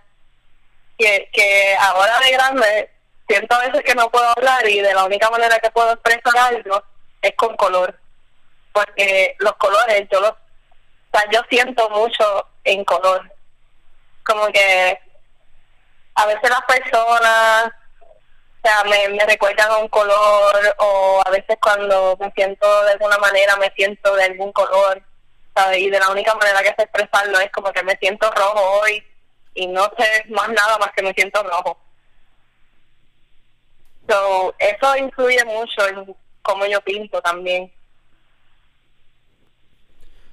que, 0.97 1.29
que 1.31 1.75
ahora 1.79 2.19
de 2.19 2.31
grande 2.31 2.89
siento 3.27 3.55
a 3.55 3.67
veces 3.67 3.83
que 3.83 3.93
no 3.93 4.09
puedo 4.09 4.27
hablar 4.29 4.67
y 4.67 4.81
de 4.81 4.93
la 4.93 5.05
única 5.05 5.29
manera 5.29 5.59
que 5.59 5.69
puedo 5.69 5.93
expresar 5.93 6.37
algo 6.37 6.83
es 7.21 7.33
con 7.35 7.55
color. 7.57 7.99
Porque 8.71 9.35
los 9.39 9.53
colores, 9.53 10.07
yo 10.11 10.19
los, 10.19 10.31
o 10.31 10.37
sea, 11.11 11.29
yo 11.31 11.41
siento 11.49 11.89
mucho 11.89 12.47
en 12.63 12.83
color. 12.85 13.31
Como 14.23 14.47
que 14.47 14.99
a 16.15 16.25
veces 16.25 16.49
las 16.49 16.61
personas 16.61 17.71
o 18.57 18.67
sea, 18.67 18.83
me, 18.83 19.15
me 19.15 19.25
recuerdan 19.25 19.69
a 19.71 19.77
un 19.77 19.87
color 19.87 20.75
o 20.79 21.21
a 21.25 21.29
veces 21.29 21.57
cuando 21.61 22.17
me 22.19 22.31
siento 22.31 22.83
de 22.83 22.91
alguna 22.91 23.17
manera 23.17 23.55
me 23.57 23.71
siento 23.75 24.15
de 24.15 24.23
algún 24.23 24.51
color, 24.51 25.01
¿sabes? 25.55 25.79
Y 25.79 25.89
de 25.89 25.99
la 25.99 26.09
única 26.09 26.35
manera 26.35 26.61
que 26.61 26.73
sé 26.75 26.83
expresarlo 26.83 27.39
es 27.39 27.51
como 27.51 27.71
que 27.71 27.83
me 27.83 27.95
siento 27.97 28.29
rojo 28.31 28.81
hoy 28.81 29.03
y 29.53 29.67
no 29.67 29.89
sé 29.97 30.25
más 30.29 30.49
nada 30.49 30.77
más 30.79 30.91
que 30.95 31.03
me 31.03 31.13
siento 31.13 31.43
rojo. 31.43 31.77
So, 34.09 34.55
eso 34.57 34.97
influye 34.97 35.43
mucho 35.45 35.87
en 35.87 36.15
cómo 36.41 36.65
yo 36.65 36.81
pinto 36.81 37.21
también. 37.21 37.71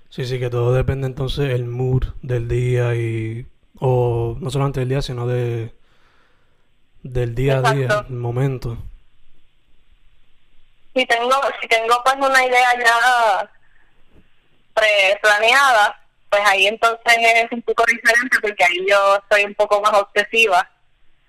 Sí, 0.08 0.24
sí, 0.24 0.38
que 0.38 0.48
todo 0.48 0.72
depende 0.72 1.08
entonces 1.08 1.50
el 1.50 1.64
mood 1.64 2.04
del 2.22 2.46
día 2.46 2.94
y... 2.94 3.46
o 3.80 4.36
no 4.38 4.50
solamente 4.50 4.80
del 4.80 4.88
día, 4.88 5.02
sino 5.02 5.26
de 5.26 5.74
del 7.04 7.34
día 7.34 7.58
a 7.58 7.72
día, 7.72 8.06
el 8.08 8.16
momento. 8.16 8.78
Si 10.94 11.04
tengo, 11.06 11.34
si 11.60 11.68
tengo 11.68 12.02
pues 12.02 12.16
una 12.16 12.44
idea 12.44 12.78
ya 12.78 13.50
pre-planeada, 14.72 16.00
pues 16.30 16.42
ahí 16.46 16.66
entonces 16.66 17.16
es 17.18 17.52
un 17.52 17.62
poco 17.62 17.84
diferente 17.86 18.38
porque 18.40 18.64
ahí 18.64 18.86
yo 18.88 19.22
soy 19.30 19.44
un 19.44 19.54
poco 19.54 19.80
más 19.82 19.92
obsesiva 19.92 20.68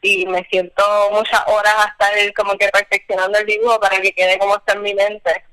y 0.01 0.25
me 0.27 0.43
siento 0.45 0.83
muchas 1.11 1.41
horas 1.47 1.73
hasta 1.77 2.09
estar 2.11 2.33
como 2.33 2.57
que 2.57 2.69
perfeccionando 2.69 3.37
el 3.37 3.45
dibujo 3.45 3.79
para 3.79 3.99
que 3.99 4.13
quede 4.13 4.39
como 4.39 4.55
está 4.55 4.73
en 4.73 4.81
mi 4.81 4.93
mente. 4.93 5.43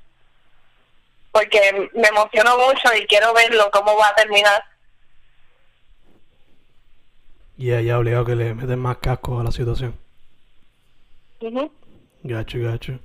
Porque 1.31 1.89
me 1.93 2.07
emociono 2.07 2.57
mucho 2.57 2.93
y 2.95 3.05
quiero 3.07 3.33
verlo 3.33 3.69
cómo 3.71 3.97
va 3.97 4.09
a 4.09 4.15
terminar. 4.15 4.63
Y 7.57 7.67
ya 7.83 7.97
obligado 7.97 8.25
que 8.25 8.35
le 8.35 8.53
meten 8.53 8.79
más 8.79 8.97
casco 8.97 9.39
a 9.39 9.43
la 9.43 9.51
situación. 9.51 10.02
Gacho, 12.23 12.59
gacho. 12.59 12.99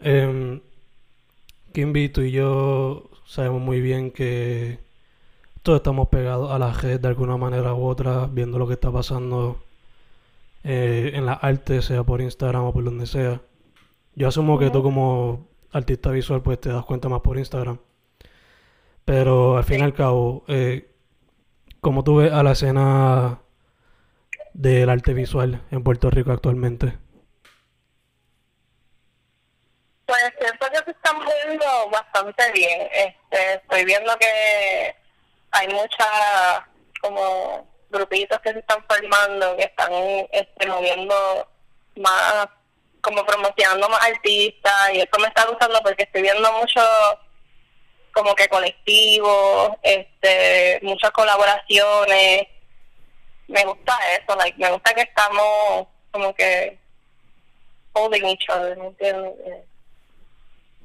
Eh, 0.00 0.60
Kimby, 1.72 2.08
tú 2.08 2.22
y 2.22 2.32
yo 2.32 3.10
sabemos 3.24 3.60
muy 3.60 3.80
bien 3.80 4.10
que 4.10 4.78
todos 5.62 5.78
estamos 5.78 6.08
pegados 6.08 6.50
a 6.50 6.58
la 6.58 6.72
red 6.72 6.98
de 6.98 7.08
alguna 7.08 7.36
manera 7.36 7.74
u 7.74 7.86
otra, 7.86 8.26
viendo 8.26 8.58
lo 8.58 8.66
que 8.66 8.74
está 8.74 8.90
pasando 8.90 9.62
eh, 10.64 11.12
en 11.14 11.26
la 11.26 11.34
arte, 11.34 11.82
sea 11.82 12.04
por 12.04 12.20
Instagram 12.20 12.64
o 12.64 12.72
por 12.72 12.84
donde 12.84 13.06
sea. 13.06 13.42
Yo 14.14 14.28
asumo 14.28 14.58
que 14.58 14.70
tú 14.70 14.82
como 14.82 15.46
artista 15.72 16.10
visual 16.10 16.42
pues 16.42 16.60
te 16.60 16.70
das 16.70 16.84
cuenta 16.84 17.08
más 17.08 17.20
por 17.20 17.38
Instagram. 17.38 17.78
Pero 19.04 19.56
al 19.56 19.64
fin 19.64 19.80
y 19.80 19.82
al 19.82 19.94
cabo, 19.94 20.44
eh, 20.48 20.90
¿cómo 21.80 22.04
tú 22.04 22.16
ves 22.16 22.32
a 22.32 22.42
la 22.42 22.52
escena 22.52 23.40
del 24.54 24.90
arte 24.90 25.14
visual 25.14 25.62
en 25.70 25.82
Puerto 25.82 26.10
Rico 26.10 26.32
actualmente? 26.32 26.94
Pues 30.08 30.22
siento 30.40 30.66
que 30.70 30.84
se 30.86 30.90
están 30.92 31.18
moviendo 31.18 31.90
bastante 31.90 32.50
bien. 32.52 32.88
Este, 32.92 33.54
estoy 33.56 33.84
viendo 33.84 34.16
que 34.16 34.96
hay 35.50 35.68
muchas 35.68 36.62
como 37.02 37.68
grupitos 37.90 38.40
que 38.40 38.54
se 38.54 38.60
están 38.60 38.82
formando, 38.88 39.54
que 39.58 39.64
están 39.64 39.92
este, 40.32 40.66
moviendo 40.66 41.46
más, 41.96 42.48
como 43.02 43.22
promocionando 43.26 43.86
más 43.90 44.02
artistas 44.02 44.94
y 44.94 45.00
eso 45.00 45.18
me 45.20 45.28
está 45.28 45.44
gustando 45.44 45.78
porque 45.82 46.04
estoy 46.04 46.22
viendo 46.22 46.52
mucho 46.54 46.80
como 48.14 48.34
que 48.34 48.48
colectivos, 48.48 49.72
este, 49.82 50.80
muchas 50.84 51.10
colaboraciones 51.10 52.46
me 53.46 53.62
gusta 53.66 53.94
eso, 54.14 54.34
like, 54.36 54.56
me 54.56 54.72
gusta 54.72 54.94
que 54.94 55.02
estamos 55.02 55.86
como 56.12 56.34
que 56.34 56.78
holding 57.92 58.24
each 58.24 58.48
other, 58.48 58.74
¿me 58.78 58.86
entiendes? 58.86 59.68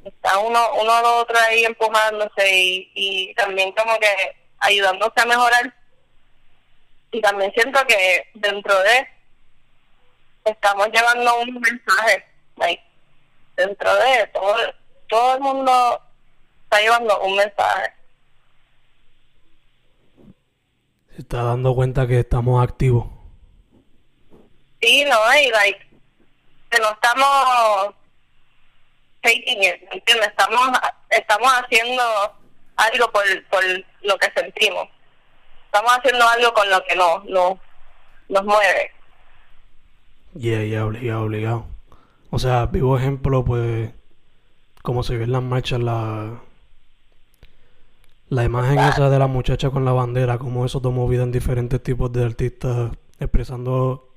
Está 0.03 0.37
uno, 0.39 0.59
uno 0.81 0.91
al 0.91 1.05
otro 1.05 1.37
ahí 1.39 1.63
empujándose 1.65 2.55
y, 2.55 2.91
y 2.93 3.33
también 3.35 3.71
como 3.71 3.97
que 3.99 4.35
ayudándose 4.59 5.21
a 5.21 5.25
mejorar. 5.25 5.73
Y 7.11 7.21
también 7.21 7.51
siento 7.53 7.79
que 7.87 8.27
dentro 8.33 8.77
de 8.79 9.07
estamos 10.45 10.89
llevando 10.91 11.39
un 11.41 11.53
mensaje, 11.59 12.25
like, 12.57 12.83
dentro 13.55 13.95
de 13.95 14.27
todo, 14.33 14.55
todo 15.07 15.35
el 15.35 15.41
mundo 15.41 16.01
está 16.63 16.81
llevando 16.81 17.19
un 17.21 17.35
mensaje. 17.35 17.93
Se 21.15 21.21
está 21.21 21.43
dando 21.43 21.75
cuenta 21.75 22.07
que 22.07 22.19
estamos 22.19 22.63
activos. 22.63 23.05
Sí, 24.81 25.05
no, 25.05 25.17
y 25.39 25.49
like, 25.51 25.79
que 26.69 26.79
no 26.79 26.91
estamos 26.91 27.95
it, 29.31 29.45
¿me 29.89 29.97
entiendes? 29.97 30.27
Estamos, 30.27 30.79
estamos 31.09 31.51
haciendo 31.53 32.03
algo 32.75 33.11
por, 33.11 33.23
por 33.49 33.63
lo 34.01 34.17
que 34.17 34.31
sentimos. 34.35 34.87
Estamos 35.65 35.91
haciendo 35.97 36.27
algo 36.27 36.53
con 36.53 36.69
lo 36.69 36.83
que 36.83 36.95
no, 36.95 37.23
no 37.25 37.59
nos 38.29 38.43
mueve. 38.43 38.91
Yeah, 40.35 40.63
yeah, 40.63 40.85
obligado, 40.85 41.23
obligado. 41.23 41.65
O 42.31 42.39
sea, 42.39 42.65
vivo 42.65 42.97
ejemplo, 42.97 43.45
pues, 43.45 43.91
como 44.81 45.03
se 45.03 45.17
ve 45.17 45.25
en 45.25 45.31
las 45.31 45.43
marchas, 45.43 45.79
la, 45.79 46.41
la 48.29 48.43
imagen 48.43 48.79
esa 48.79 49.09
de 49.09 49.19
la 49.19 49.27
muchacha 49.27 49.69
con 49.69 49.85
la 49.85 49.91
bandera, 49.91 50.39
como 50.39 50.65
eso 50.65 50.81
tomó 50.81 51.07
vida 51.07 51.23
en 51.23 51.31
diferentes 51.31 51.81
tipos 51.81 52.11
de 52.11 52.25
artistas, 52.25 52.91
expresando 53.19 54.09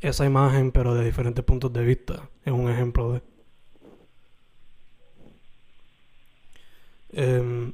esa 0.00 0.24
imagen, 0.24 0.70
pero 0.70 0.94
de 0.94 1.04
diferentes 1.04 1.44
puntos 1.44 1.72
de 1.72 1.84
vista. 1.84 2.28
Es 2.44 2.52
un 2.52 2.70
ejemplo 2.70 3.12
de. 3.12 3.22
Em, 7.12 7.72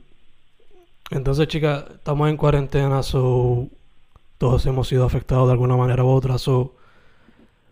entonces, 1.11 1.47
chicas, 1.49 1.85
estamos 1.95 2.29
en 2.29 2.37
cuarentena, 2.37 3.03
so 3.03 3.69
todos 4.39 4.67
hemos 4.67 4.89
sido 4.89 5.05
afectados 5.05 5.47
de 5.49 5.53
alguna 5.53 5.77
manera 5.77 6.05
u 6.05 6.09
otra. 6.09 6.39
So, 6.39 6.77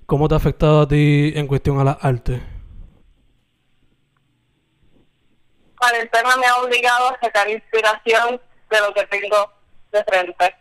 ¿Cómo 0.07 0.29
te 0.29 0.35
ha 0.35 0.37
afectado 0.37 0.83
a 0.83 0.89
ti 0.89 1.33
en 1.35 1.47
cuestión 1.47 1.81
a 1.81 1.85
la 1.85 1.93
arte? 1.93 2.43
Cuarentena 5.79 6.37
me 6.37 6.47
ha 6.47 6.57
obligado 6.57 7.09
a 7.09 7.19
sacar 7.21 7.49
inspiración 7.49 8.41
de 8.71 8.81
lo 8.81 8.93
que 8.93 9.07
tengo 9.07 9.51
de 9.93 10.05
frente. 10.05 10.55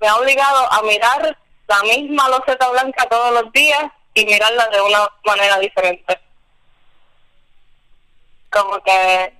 Me 0.00 0.08
ha 0.08 0.16
obligado 0.16 0.72
a 0.72 0.82
mirar 0.82 1.36
la 1.68 1.82
misma 1.82 2.30
loseta 2.30 2.70
blanca 2.70 3.06
todos 3.10 3.42
los 3.42 3.52
días 3.52 3.92
y 4.14 4.24
mirarla 4.24 4.68
de 4.68 4.80
una 4.80 5.06
manera 5.26 5.58
diferente. 5.58 6.18
Como 8.50 8.82
que 8.82 9.34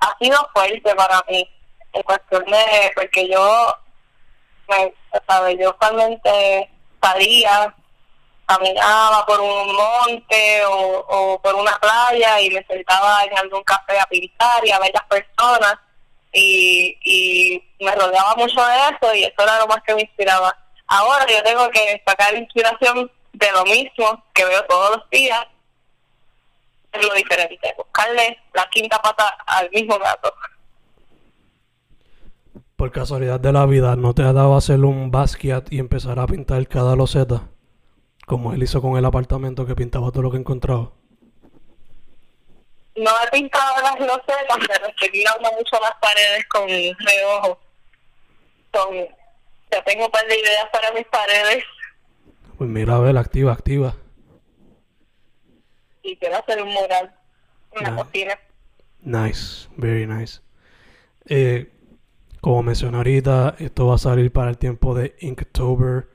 ha 0.00 0.16
sido 0.18 0.48
fuerte 0.52 0.94
para 0.94 1.22
mí 1.28 1.48
en 1.92 2.02
cuestión 2.02 2.44
de 2.44 2.92
porque 2.94 3.28
yo 3.28 3.76
me, 4.68 4.94
¿sabes? 5.26 5.56
yo 5.58 5.70
usualmente 5.70 6.70
salía 7.02 7.74
caminaba 8.46 9.24
por 9.26 9.40
un 9.40 9.74
monte 9.74 10.64
o, 10.64 11.04
o 11.08 11.40
por 11.40 11.54
una 11.54 11.78
playa 11.78 12.40
y 12.40 12.50
me 12.50 12.64
sentaba 12.64 13.22
en 13.24 13.38
algún 13.38 13.62
café 13.62 13.98
a 13.98 14.06
pintar 14.06 14.66
y 14.66 14.72
a 14.72 14.78
ver 14.80 14.90
las 14.92 15.04
personas 15.04 15.76
y, 16.32 16.96
y 17.04 17.62
me 17.84 17.94
rodeaba 17.94 18.34
mucho 18.36 18.64
de 18.64 18.76
eso 18.76 19.14
y 19.14 19.24
eso 19.24 19.42
era 19.42 19.58
lo 19.58 19.68
más 19.68 19.82
que 19.84 19.94
me 19.94 20.02
inspiraba. 20.02 20.56
Ahora 20.86 21.24
yo 21.28 21.42
tengo 21.44 21.70
que 21.70 22.02
sacar 22.04 22.34
inspiración 22.34 23.10
de 23.32 23.52
lo 23.52 23.64
mismo 23.64 24.24
que 24.34 24.44
veo 24.44 24.64
todos 24.64 24.96
los 24.96 25.10
días, 25.10 25.46
es 26.92 27.06
lo 27.06 27.14
diferente, 27.14 27.74
buscarle 27.76 28.38
la 28.54 28.68
quinta 28.70 29.00
pata 29.00 29.28
al 29.46 29.70
mismo 29.70 29.98
gato. 29.98 30.32
Por 32.76 32.90
casualidad 32.92 33.38
de 33.38 33.52
la 33.52 33.66
vida, 33.66 33.94
¿no 33.96 34.14
te 34.14 34.22
ha 34.22 34.32
dado 34.32 34.56
hacer 34.56 34.80
un 34.80 35.10
Basquiat 35.10 35.70
y 35.70 35.78
empezar 35.78 36.18
a 36.18 36.26
pintar 36.26 36.66
cada 36.66 36.96
loseta? 36.96 37.48
Como 38.26 38.52
él 38.52 38.62
hizo 38.62 38.80
con 38.80 38.96
el 38.96 39.04
apartamento 39.04 39.66
que 39.66 39.74
pintaba 39.74 40.10
todo 40.10 40.22
lo 40.22 40.30
que 40.30 40.38
encontraba. 40.38 40.92
No 42.96 43.10
he 43.22 43.30
pintado 43.30 43.82
las 43.82 44.00
losetas, 44.00 44.58
pero 44.66 44.86
estoy 44.86 45.10
mirando 45.12 45.52
mucho 45.52 45.78
las 45.80 45.94
paredes 46.00 46.46
con 46.48 46.68
reojo. 46.68 47.60
Con, 48.72 48.94
ya 49.70 49.84
tengo 49.84 50.06
un 50.06 50.10
par 50.10 50.26
de 50.26 50.38
ideas 50.38 50.66
para 50.72 50.92
mis 50.92 51.06
paredes 51.06 51.64
Pues 52.56 52.70
mira, 52.70 52.96
a 52.96 53.00
ver, 53.00 53.16
activa, 53.18 53.52
activa. 53.52 53.94
Y 56.02 56.16
quiero 56.16 56.36
hacer 56.38 56.62
un 56.62 56.68
mural 56.72 57.14
la 57.80 57.90
Ya. 57.90 57.96
cocina. 57.96 58.38
Nice, 59.02 59.68
very 59.76 60.06
nice. 60.06 60.40
Eh, 61.26 61.70
como 62.40 62.62
mencioné 62.62 62.96
ahorita, 62.98 63.56
esto 63.58 63.86
va 63.86 63.94
a 63.96 63.98
salir 63.98 64.32
para 64.32 64.50
el 64.50 64.58
tiempo 64.58 64.94
de 64.94 65.14
Inktober, 65.20 66.08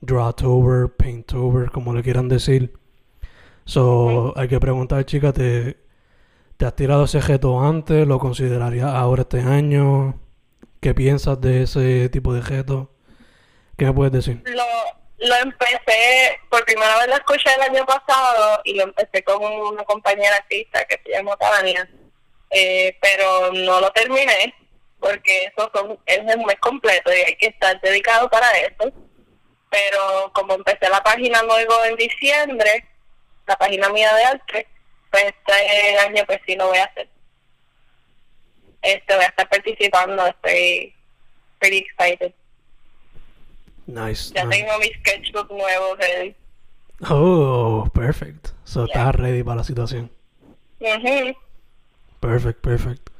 Drawtober, 0.00 0.90
Painttober, 0.96 1.70
como 1.70 1.94
le 1.94 2.02
quieran 2.02 2.28
decir. 2.28 2.72
So, 3.64 4.32
hay 4.36 4.48
que 4.48 4.60
preguntar, 4.60 5.04
chica, 5.06 5.32
¿te, 5.32 5.78
¿te 6.56 6.66
has 6.66 6.76
tirado 6.76 7.04
ese 7.04 7.20
reto 7.20 7.60
antes? 7.60 8.06
¿Lo 8.06 8.18
considerarías 8.18 8.90
ahora 8.92 9.22
este 9.22 9.40
año? 9.40 10.20
¿Qué 10.80 10.94
piensas 10.94 11.40
de 11.40 11.62
ese 11.64 12.08
tipo 12.08 12.34
de 12.34 12.40
reto? 12.42 12.90
¿Qué 13.76 13.86
me 13.86 13.92
puedes 13.94 14.12
decir? 14.12 14.42
Lo, 14.46 14.62
lo 15.22 15.36
empecé, 15.36 16.40
por 16.50 16.64
primera 16.64 16.98
vez 16.98 17.08
lo 17.08 17.14
escuché 17.14 17.50
el 17.54 17.62
año 17.62 17.86
pasado 17.86 18.60
y 18.64 18.74
lo 18.74 18.84
empecé 18.84 19.22
con 19.22 19.42
una 19.42 19.84
compañera 19.84 20.36
artista 20.36 20.84
que 20.84 21.00
se 21.04 21.10
llama 21.10 21.36
Tania, 21.36 21.88
eh, 22.50 22.96
pero 23.00 23.52
no 23.52 23.80
lo 23.80 23.90
terminé 23.92 24.54
porque 25.02 25.44
eso 25.44 25.70
son, 25.74 25.98
es 26.06 26.18
un 26.18 26.44
mes 26.44 26.58
completo 26.60 27.12
y 27.12 27.20
hay 27.20 27.36
que 27.36 27.46
estar 27.46 27.80
dedicado 27.80 28.30
para 28.30 28.50
eso. 28.58 28.92
Pero 29.70 30.30
como 30.32 30.54
empecé 30.54 30.88
la 30.88 31.02
página 31.02 31.42
luego 31.42 31.84
en 31.84 31.96
diciembre, 31.96 32.86
la 33.46 33.56
página 33.56 33.88
mía 33.88 34.14
de 34.14 34.24
arte, 34.24 34.68
pues 35.10 35.24
este 35.24 35.98
año 35.98 36.24
pues 36.26 36.40
sí 36.46 36.54
lo 36.56 36.68
voy 36.68 36.78
a 36.78 36.84
hacer. 36.84 37.08
Este 38.82 39.14
voy 39.14 39.24
a 39.24 39.28
estar 39.28 39.48
participando, 39.48 40.26
estoy 40.26 40.94
pretty 41.58 41.78
excited. 41.78 42.32
Nice. 43.86 44.32
Ya 44.34 44.44
nice. 44.44 44.58
tengo 44.58 44.78
mi 44.78 44.86
sketchbook 45.00 45.50
nuevo 45.50 45.96
ready. 45.96 46.34
Oh, 47.10 47.88
perfect. 47.92 48.48
So, 48.64 48.86
Yeah. 48.86 48.98
estás 49.10 49.14
ready 49.16 49.42
para 49.42 49.56
la 49.56 49.64
situación. 49.64 50.10
Ujú. 50.80 51.36
Perfect, 52.20 52.60
perfect. 52.60 53.10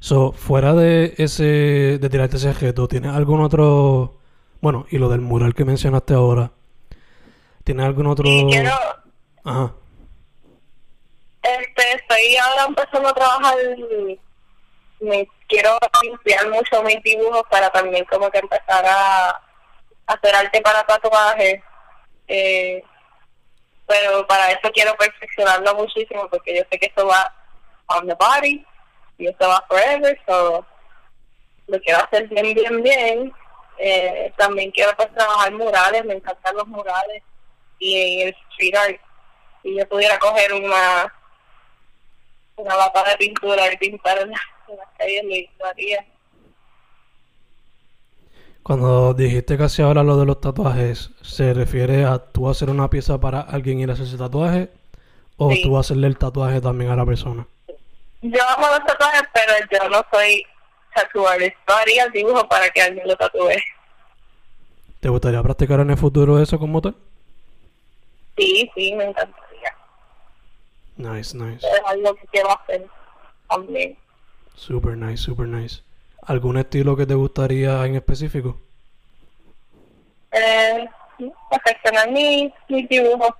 So, 0.00 0.32
fuera 0.32 0.74
de 0.74 1.14
ese, 1.18 1.98
de 1.98 2.08
tirarte 2.08 2.36
ese 2.38 2.52
reto, 2.52 2.88
¿tienes 2.88 3.12
algún 3.12 3.40
otro, 3.42 4.18
bueno, 4.60 4.86
y 4.90 4.98
lo 4.98 5.08
del 5.08 5.20
mural 5.20 5.54
que 5.54 5.64
mencionaste 5.64 6.14
ahora, 6.14 6.50
¿tienes 7.64 7.86
algún 7.86 8.06
otro? 8.06 8.24
Y 8.26 8.46
quiero, 8.50 8.72
Ajá. 9.44 9.74
este, 11.42 11.92
estoy 11.96 12.36
ahora 12.36 12.64
empezando 12.66 13.08
a 13.10 13.14
trabajar, 13.14 13.54
me 15.00 15.28
quiero 15.48 15.78
limpiar 16.02 16.48
mucho 16.50 16.82
mis 16.82 17.02
dibujos 17.02 17.42
para 17.50 17.70
también 17.70 18.04
como 18.06 18.30
que 18.30 18.38
empezar 18.38 18.84
a 18.86 19.40
hacer 20.12 20.34
arte 20.34 20.60
para 20.60 20.84
tatuajes. 20.84 21.62
Eh, 22.28 22.82
pero 23.86 24.26
para 24.26 24.52
eso 24.52 24.70
quiero 24.72 24.94
perfeccionarlo 24.94 25.74
muchísimo 25.74 26.28
porque 26.30 26.56
yo 26.56 26.62
sé 26.70 26.78
que 26.78 26.92
eso 26.94 27.06
va 27.06 27.34
on 27.86 28.06
the 28.06 28.14
body 28.14 28.64
y 29.18 29.26
eso 29.26 29.48
va 29.48 29.64
forever, 29.68 30.18
so 30.26 30.64
lo 31.66 31.80
quiero 31.80 31.98
hacer 32.04 32.28
bien, 32.28 32.54
bien, 32.54 32.82
bien. 32.82 33.34
Eh, 33.78 34.32
también 34.36 34.70
quiero 34.70 34.94
pues 34.96 35.12
trabajar 35.14 35.52
murales, 35.52 36.04
me 36.04 36.14
encantan 36.14 36.54
los 36.56 36.66
murales 36.68 37.22
y 37.78 38.22
el 38.22 38.28
street 38.50 38.76
art. 38.76 39.00
Si 39.62 39.76
yo 39.76 39.88
pudiera 39.88 40.18
coger 40.18 40.52
una 40.54 41.12
una 42.56 42.76
lata 42.76 43.02
de 43.04 43.16
pintura 43.16 43.72
y 43.72 43.76
pintar 43.78 44.18
en, 44.18 44.30
la- 44.30 44.40
en 44.68 44.76
las 44.76 44.88
calles, 44.98 45.24
lo 45.58 45.66
haría. 45.66 46.04
Cuando 48.74 49.14
dijiste 49.14 49.58
casi 49.58 49.82
ahora 49.82 50.04
lo 50.04 50.16
de 50.16 50.26
los 50.26 50.40
tatuajes, 50.40 51.10
¿se 51.22 51.52
refiere 51.54 52.04
a 52.04 52.20
tú 52.20 52.48
hacer 52.48 52.70
una 52.70 52.88
pieza 52.88 53.18
para 53.18 53.40
alguien 53.40 53.80
ir 53.80 53.90
a 53.90 53.94
hacer 53.94 54.06
ese 54.06 54.16
tatuaje? 54.16 54.70
¿O 55.38 55.50
Sí. 55.50 55.62
tú 55.64 55.76
hacerle 55.76 56.06
el 56.06 56.16
tatuaje 56.16 56.60
también 56.60 56.88
a 56.92 56.94
la 56.94 57.04
persona? 57.04 57.48
Yo 58.22 58.38
amo 58.56 58.68
los 58.68 58.84
tatuajes, 58.86 59.22
pero 59.34 59.52
yo 59.72 59.88
no 59.88 60.00
soy 60.12 60.44
artist. 60.94 61.56
Yo 61.66 61.74
haría 61.74 62.04
el 62.04 62.12
dibujo 62.12 62.48
para 62.48 62.70
que 62.70 62.80
alguien 62.80 63.08
lo 63.08 63.16
tatúe. 63.16 63.50
¿Te 65.00 65.08
gustaría 65.08 65.42
practicar 65.42 65.80
en 65.80 65.90
el 65.90 65.96
futuro 65.96 66.40
eso 66.40 66.56
como 66.56 66.80
tal? 66.80 66.94
Sí, 68.38 68.70
sí, 68.76 68.94
me 68.94 69.06
encantaría. 69.06 69.74
Nice, 70.96 71.36
nice. 71.36 71.66
Es 71.66 71.80
algo 71.86 72.14
que 72.14 72.26
quiero 72.28 72.50
hacer 72.56 72.86
también. 73.48 73.98
Super 74.54 74.96
nice, 74.96 75.16
super 75.24 75.48
nice. 75.48 75.82
¿Algún 76.22 76.58
estilo 76.58 76.96
que 76.96 77.06
te 77.06 77.14
gustaría 77.14 77.84
en 77.86 77.96
específico? 77.96 78.60
eh, 80.32 80.88
perfeccionar 81.50 82.10
mis, 82.10 82.52
mis 82.68 82.88
dibujos. 82.88 83.34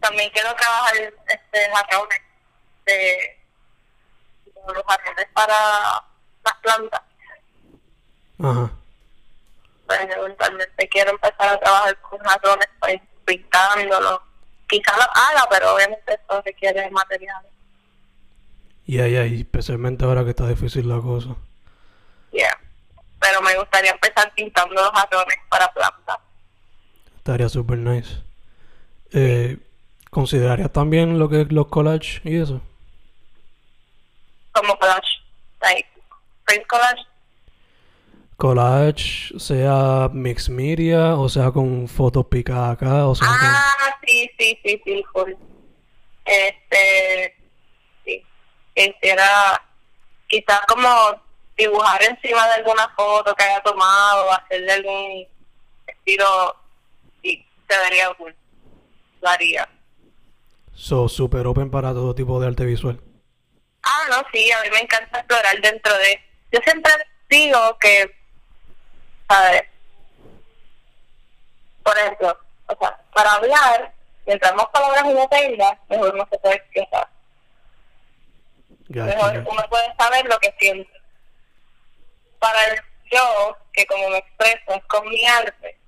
También 0.00 0.30
quiero 0.30 0.54
trabajar 0.54 0.94
este 1.26 1.70
jarrones 1.72 2.20
de 2.86 3.38
los 4.66 4.84
jarrones 4.86 5.26
para 5.32 5.54
las 6.44 6.54
plantas. 6.62 7.02
Ajá. 8.40 8.70
Pues 9.86 10.00
eventualmente 10.00 10.88
quiero 10.88 11.10
empezar 11.12 11.48
a 11.48 11.58
trabajar 11.58 11.96
con 12.02 12.18
jarrones 12.20 12.68
pues, 12.80 13.00
pintándolos. 13.24 14.20
Quizás 14.68 14.96
lo 14.98 15.02
haga, 15.02 15.48
pero 15.50 15.74
obviamente 15.74 16.14
eso 16.14 16.42
requiere 16.42 16.90
materiales. 16.90 17.50
Y 18.88 19.00
ahí, 19.00 19.16
ahí, 19.16 19.40
especialmente 19.40 20.06
ahora 20.06 20.24
que 20.24 20.30
está 20.30 20.48
difícil 20.48 20.88
la 20.88 20.98
cosa. 20.98 21.36
Yeah. 22.32 22.58
Pero 23.20 23.42
me 23.42 23.54
gustaría 23.58 23.90
empezar 23.90 24.32
pintando 24.34 24.74
los 24.76 24.90
jarrones 24.92 25.36
para 25.50 25.70
plantas. 25.74 26.16
Estaría 27.18 27.50
super 27.50 27.76
nice. 27.76 28.22
Eh, 29.12 29.58
¿Considerarías 30.08 30.72
también 30.72 31.18
lo 31.18 31.28
que 31.28 31.42
es 31.42 31.52
los 31.52 31.66
collages 31.66 32.22
y 32.24 32.36
eso? 32.36 32.62
Como 34.52 34.78
collage. 34.78 35.22
Like, 35.60 35.88
print 36.46 36.66
collage. 36.66 37.06
Collage, 38.38 39.38
sea 39.38 40.08
mixed 40.14 40.50
media, 40.50 41.14
o 41.16 41.28
sea 41.28 41.50
con 41.50 41.88
fotos 41.88 42.24
picadas 42.28 42.72
acá, 42.72 43.06
o 43.06 43.14
sea 43.14 43.28
con... 43.28 43.36
Ah, 43.38 43.98
sí, 44.06 44.30
sí, 44.38 44.58
sí, 44.64 44.80
sí, 44.82 45.04
cool. 45.12 45.36
Este, 46.24 47.37
quisiera 48.86 49.62
quizás 50.28 50.60
como 50.66 50.88
dibujar 51.56 52.02
encima 52.04 52.46
de 52.46 52.54
alguna 52.54 52.88
foto 52.90 53.34
que 53.34 53.42
haya 53.42 53.60
tomado, 53.62 54.32
hacerle 54.32 54.72
algún 54.72 55.26
estilo, 55.86 56.56
y 57.22 57.44
se 57.68 57.78
vería 57.78 58.14
cool. 58.14 58.34
Lo 59.20 59.28
haría. 59.28 59.68
So, 60.74 61.08
super 61.08 61.46
open 61.46 61.70
para 61.70 61.92
todo 61.92 62.14
tipo 62.14 62.40
de 62.40 62.46
arte 62.46 62.64
visual. 62.64 63.00
Ah, 63.82 64.04
no, 64.10 64.22
sí, 64.32 64.50
a 64.52 64.62
mí 64.62 64.70
me 64.70 64.80
encanta 64.80 65.18
explorar 65.18 65.60
dentro 65.60 65.92
de... 65.98 66.22
Yo 66.52 66.60
siempre 66.62 66.92
digo 67.28 67.76
que, 67.80 68.14
¿sabes? 69.28 69.62
Por 71.82 71.98
ejemplo, 71.98 72.38
o 72.66 72.76
sea, 72.78 73.00
para 73.12 73.32
hablar, 73.32 73.92
mientras 74.26 74.54
más 74.54 74.66
palabras 74.66 75.02
uno 75.04 75.28
tenga, 75.28 75.78
mejor 75.88 76.14
uno 76.14 76.28
se 76.30 76.38
puede 76.38 76.54
expresar. 76.56 77.08
Mejor 78.88 79.44
uno 79.46 79.62
puede 79.68 79.94
saber 79.98 80.24
lo 80.26 80.38
que 80.38 80.54
siente. 80.58 80.90
Para 82.38 82.58
el 82.66 82.80
yo, 83.10 83.56
que 83.72 83.86
como 83.86 84.08
me 84.10 84.18
expreso 84.18 84.74
es 84.74 84.84
con 84.84 85.08
mi 85.08 85.26
arte, 85.26 85.78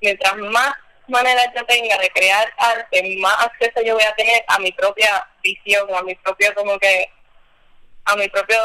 mientras 0.00 0.36
más 0.36 0.74
maneras 1.08 1.48
yo 1.54 1.64
tenga 1.66 1.98
de 1.98 2.10
crear 2.10 2.52
arte, 2.56 3.16
más 3.20 3.34
acceso 3.44 3.82
yo 3.84 3.94
voy 3.94 4.04
a 4.04 4.14
tener 4.14 4.44
a 4.48 4.58
mi 4.58 4.72
propia 4.72 5.28
visión, 5.42 5.92
a 5.94 6.02
mi 6.02 6.14
propio 6.16 6.54
como 6.54 6.78
que, 6.78 7.10
a 8.04 8.16
mi 8.16 8.28
propio, 8.28 8.58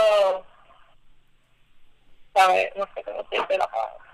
¿sabes? 2.33 2.71
No 2.75 2.87
sé 2.93 3.03
cómo 3.03 3.27
se 3.29 3.37
dice 3.37 3.57
la 3.57 3.67
palabra. 3.67 4.05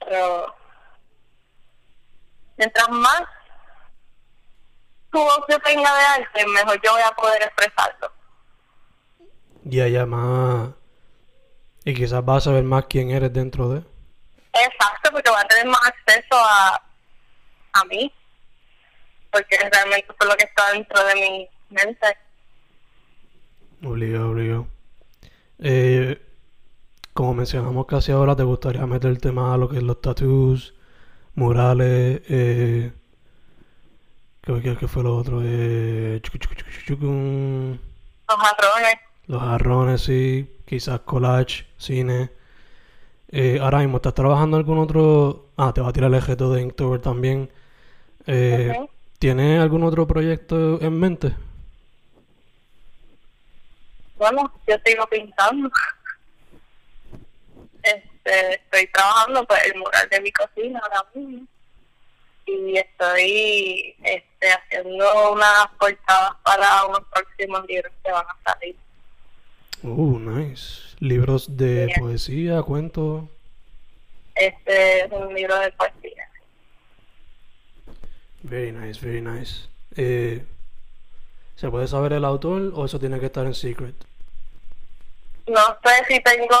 Pero, 0.00 0.56
mientras 2.56 2.88
más 2.90 3.22
tu 5.10 5.18
voz 5.18 5.44
yo 5.48 5.58
tenga 5.60 5.94
de 5.94 6.04
arte, 6.22 6.46
mejor 6.46 6.80
yo 6.82 6.92
voy 6.92 7.02
a 7.02 7.10
poder 7.12 7.42
expresarlo. 7.42 8.15
Ya, 9.68 9.88
ya, 9.88 10.06
más... 10.06 10.70
Y 11.84 11.94
quizás 11.94 12.24
vas 12.24 12.38
a 12.38 12.50
saber 12.50 12.64
más 12.64 12.86
quién 12.86 13.10
eres 13.10 13.32
dentro 13.32 13.68
de... 13.68 13.78
Exacto, 14.52 15.10
porque 15.12 15.30
va 15.30 15.40
a 15.40 15.48
tener 15.48 15.66
más 15.66 15.80
acceso 15.86 16.34
a, 16.34 16.82
a 17.72 17.84
mí. 17.84 18.12
Porque 19.30 19.56
realmente 19.70 20.06
es 20.18 20.26
lo 20.26 20.36
que 20.36 20.44
está 20.44 20.72
dentro 20.72 21.04
de 21.04 21.14
mi 21.14 21.48
mente. 21.70 22.16
Obligado, 23.84 24.30
obligado. 24.30 24.66
Eh, 25.58 26.20
como 27.12 27.34
mencionamos 27.34 27.86
casi 27.86 28.12
ahora, 28.12 28.34
¿te 28.36 28.42
gustaría 28.44 28.86
meterte 28.86 29.30
más 29.32 29.54
a 29.54 29.58
lo 29.58 29.68
que 29.68 29.76
es 29.78 29.82
los 29.82 30.00
tattoos, 30.00 30.74
murales, 31.34 32.22
eh... 32.28 32.92
¿Qué, 34.42 34.62
qué- 34.62 34.76
qué 34.76 34.88
fue 34.88 35.02
lo 35.02 35.16
otro? 35.16 35.40
Eh, 35.44 36.20
chucu, 36.22 36.38
chucu, 36.38 36.54
chucu, 36.86 37.06
Los 38.28 38.38
jarrones. 38.38 38.94
Los 39.26 39.42
jarrones, 39.42 40.02
sí. 40.02 40.56
Quizás 40.64 41.00
collage, 41.00 41.66
cine. 41.78 42.30
Eh, 43.28 43.58
ahora 43.60 43.78
mismo, 43.78 43.96
¿estás 43.96 44.14
trabajando 44.14 44.56
en 44.56 44.60
algún 44.60 44.78
otro...? 44.78 45.50
Ah, 45.56 45.72
te 45.72 45.80
va 45.80 45.88
a 45.88 45.92
tirar 45.92 46.10
el 46.10 46.18
objeto 46.18 46.52
de 46.52 46.62
Inktober 46.62 47.00
también. 47.00 47.50
Eh. 48.26 48.72
¿Tienes 49.18 49.60
algún 49.60 49.82
otro 49.82 50.06
proyecto 50.06 50.80
en 50.80 50.98
mente? 50.98 51.34
Bueno, 54.16 54.52
yo 54.66 54.76
sigo 54.84 55.06
pintando. 55.06 55.70
Este, 57.82 58.54
estoy 58.54 58.86
trabajando 58.88 59.46
pues, 59.46 59.60
el 59.66 59.78
mural 59.78 60.08
de 60.10 60.20
mi 60.20 60.32
cocina 60.32 60.80
ahora 60.82 61.04
mismo. 61.14 61.46
Y 62.46 62.76
estoy 62.76 63.96
este, 64.02 64.52
haciendo 64.52 65.32
unas 65.32 65.68
portadas 65.78 66.34
para 66.44 66.84
unos 66.86 67.02
próximos 67.12 67.66
libros 67.66 67.92
que 68.04 68.12
van 68.12 68.26
a 68.26 68.52
salir. 68.52 68.76
Uh, 69.82 70.18
nice. 70.18 70.96
Libros 70.98 71.56
de 71.56 71.92
poesía, 71.98 72.62
cuentos. 72.62 73.24
Este 74.34 75.04
es 75.04 75.12
un 75.12 75.34
libro 75.34 75.58
de 75.58 75.72
poesía. 75.72 76.28
Very 78.42 78.72
nice, 78.72 79.00
very 79.00 79.20
nice. 79.20 79.68
Eh, 79.96 80.44
¿Se 81.56 81.70
puede 81.70 81.88
saber 81.88 82.12
el 82.12 82.24
autor 82.24 82.72
o 82.74 82.84
eso 82.84 82.98
tiene 82.98 83.18
que 83.18 83.26
estar 83.26 83.46
en 83.46 83.54
secret? 83.54 83.94
No 85.46 85.60
sé 85.84 86.04
si 86.08 86.20
tengo 86.22 86.56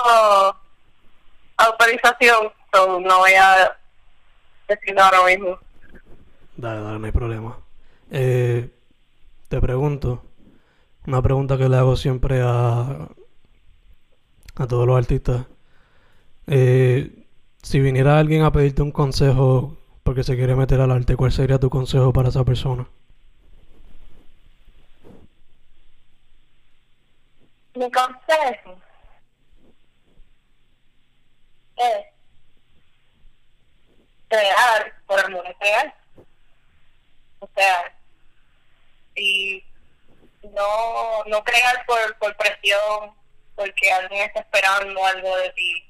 autorización, 1.56 2.52
so 2.72 3.00
no 3.00 3.18
voy 3.18 3.32
a 3.32 3.76
decirlo 4.68 5.02
ahora 5.02 5.24
mismo. 5.24 5.58
Dale, 6.56 6.80
dale, 6.80 6.98
no 6.98 7.06
hay 7.06 7.12
problema. 7.12 7.58
Eh, 8.10 8.70
te 9.48 9.60
pregunto, 9.60 10.24
una 11.06 11.22
pregunta 11.22 11.56
que 11.56 11.68
le 11.68 11.76
hago 11.76 11.96
siempre 11.96 12.40
a, 12.42 13.08
a 14.56 14.66
todos 14.66 14.86
los 14.86 14.96
artistas. 14.96 15.46
Eh, 16.46 17.26
si 17.62 17.80
viniera 17.80 18.18
alguien 18.18 18.42
a 18.42 18.52
pedirte 18.52 18.82
un 18.82 18.92
consejo 18.92 19.76
porque 20.02 20.22
se 20.22 20.36
quiere 20.36 20.54
meter 20.54 20.80
al 20.80 20.92
arte, 20.92 21.16
¿cuál 21.16 21.32
sería 21.32 21.58
tu 21.58 21.70
consejo 21.70 22.12
para 22.12 22.28
esa 22.28 22.44
persona? 22.44 22.88
Mi 27.74 27.90
consejo 27.90 28.80
es 31.76 32.06
crear 34.28 34.92
por 35.06 35.20
amor 35.20 35.44
crear. 35.58 35.94
O 37.40 37.48
sea, 37.54 37.94
y 39.14 39.62
no, 40.54 41.24
no 41.24 41.44
crear 41.44 41.84
por, 41.86 42.18
por 42.18 42.36
presión, 42.36 43.14
porque 43.54 43.90
alguien 43.90 44.22
está 44.22 44.40
esperando 44.40 45.04
algo 45.04 45.36
de 45.38 45.50
ti, 45.50 45.84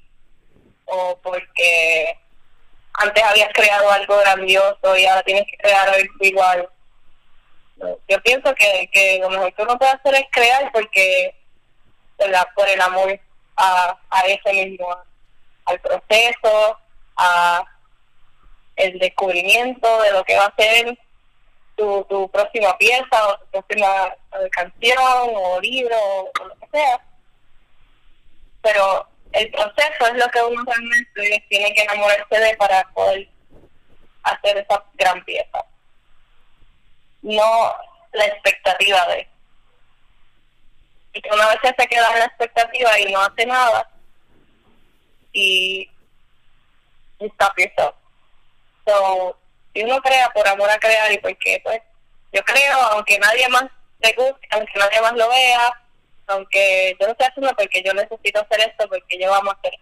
o 0.85 1.17
porque 1.21 2.17
antes 2.93 3.23
habías 3.23 3.53
creado 3.53 3.91
algo 3.91 4.17
grandioso 4.17 4.97
y 4.97 5.05
ahora 5.05 5.23
tienes 5.23 5.45
que 5.47 5.57
crear 5.57 5.89
algo 5.89 6.13
igual. 6.19 6.69
Yo 8.07 8.21
pienso 8.23 8.55
que, 8.55 8.89
que 8.91 9.19
lo 9.19 9.29
mejor 9.29 9.53
que 9.53 9.61
uno 9.61 9.77
puede 9.77 9.91
hacer 9.91 10.15
es 10.15 10.25
crear 10.31 10.71
porque 10.71 11.35
por 12.55 12.67
el 12.67 12.81
amor 12.81 13.19
a, 13.55 13.97
a 14.09 14.21
ese 14.21 14.65
mismo, 14.65 14.87
al 15.65 15.79
proceso, 15.79 16.79
a 17.15 17.63
el 18.75 18.97
descubrimiento 18.99 20.01
de 20.01 20.11
lo 20.11 20.23
que 20.23 20.37
va 20.37 20.45
a 20.45 20.55
ser 20.55 20.97
tu, 21.75 22.05
tu 22.09 22.29
próxima 22.29 22.77
pieza 22.77 23.27
o 23.27 23.37
tu 23.37 23.61
próxima 23.63 24.15
eh, 24.41 24.49
canción 24.49 24.97
o 24.99 25.59
libro 25.61 25.97
o, 25.97 26.45
lo 26.45 26.55
que 26.55 26.67
sea. 26.71 27.01
Pero 28.61 29.07
el 29.33 29.51
proceso 29.51 30.07
es 30.07 30.13
lo 30.13 30.27
que 30.29 30.41
uno 30.41 30.63
realmente 30.65 31.45
tiene 31.49 31.73
que 31.73 31.83
enamorarse 31.83 32.39
de 32.39 32.57
para 32.57 32.83
poder 32.93 33.27
hacer 34.23 34.57
esa 34.57 34.83
gran 34.95 35.23
pieza. 35.25 35.65
No 37.21 37.73
la 38.13 38.25
expectativa 38.25 39.05
de 39.07 39.27
y 41.13 41.21
que 41.21 41.29
una 41.33 41.47
vez 41.47 41.57
se 41.61 41.87
queda 41.87 42.11
en 42.13 42.19
la 42.19 42.25
expectativa 42.25 42.99
y 42.99 43.11
no 43.11 43.21
hace 43.21 43.45
nada 43.45 43.89
y 45.33 45.89
y 47.19 47.25
stop. 47.25 47.95
So, 48.85 49.37
si 49.73 49.83
uno 49.83 50.01
crea 50.01 50.29
por 50.29 50.47
amor 50.47 50.69
a 50.69 50.79
crear 50.79 51.11
y 51.11 51.17
porque 51.17 51.59
pues 51.63 51.81
yo 52.31 52.43
creo 52.43 52.77
aunque 52.91 53.17
nadie 53.19 53.47
más 53.49 53.65
le 53.99 54.13
guste, 54.13 54.47
aunque 54.51 54.79
nadie 54.79 55.01
más 55.01 55.13
lo 55.13 55.29
vea, 55.29 55.73
aunque 56.27 56.95
yo 56.99 57.05
lo 57.07 57.11
estoy 57.13 57.27
haciendo 57.27 57.53
porque 57.55 57.83
yo 57.83 57.93
necesito 57.93 58.41
hacer 58.41 58.59
esto, 58.69 58.87
porque 58.89 59.19
yo 59.19 59.29
vamos 59.31 59.53
a 59.53 59.57
hacer 59.57 59.73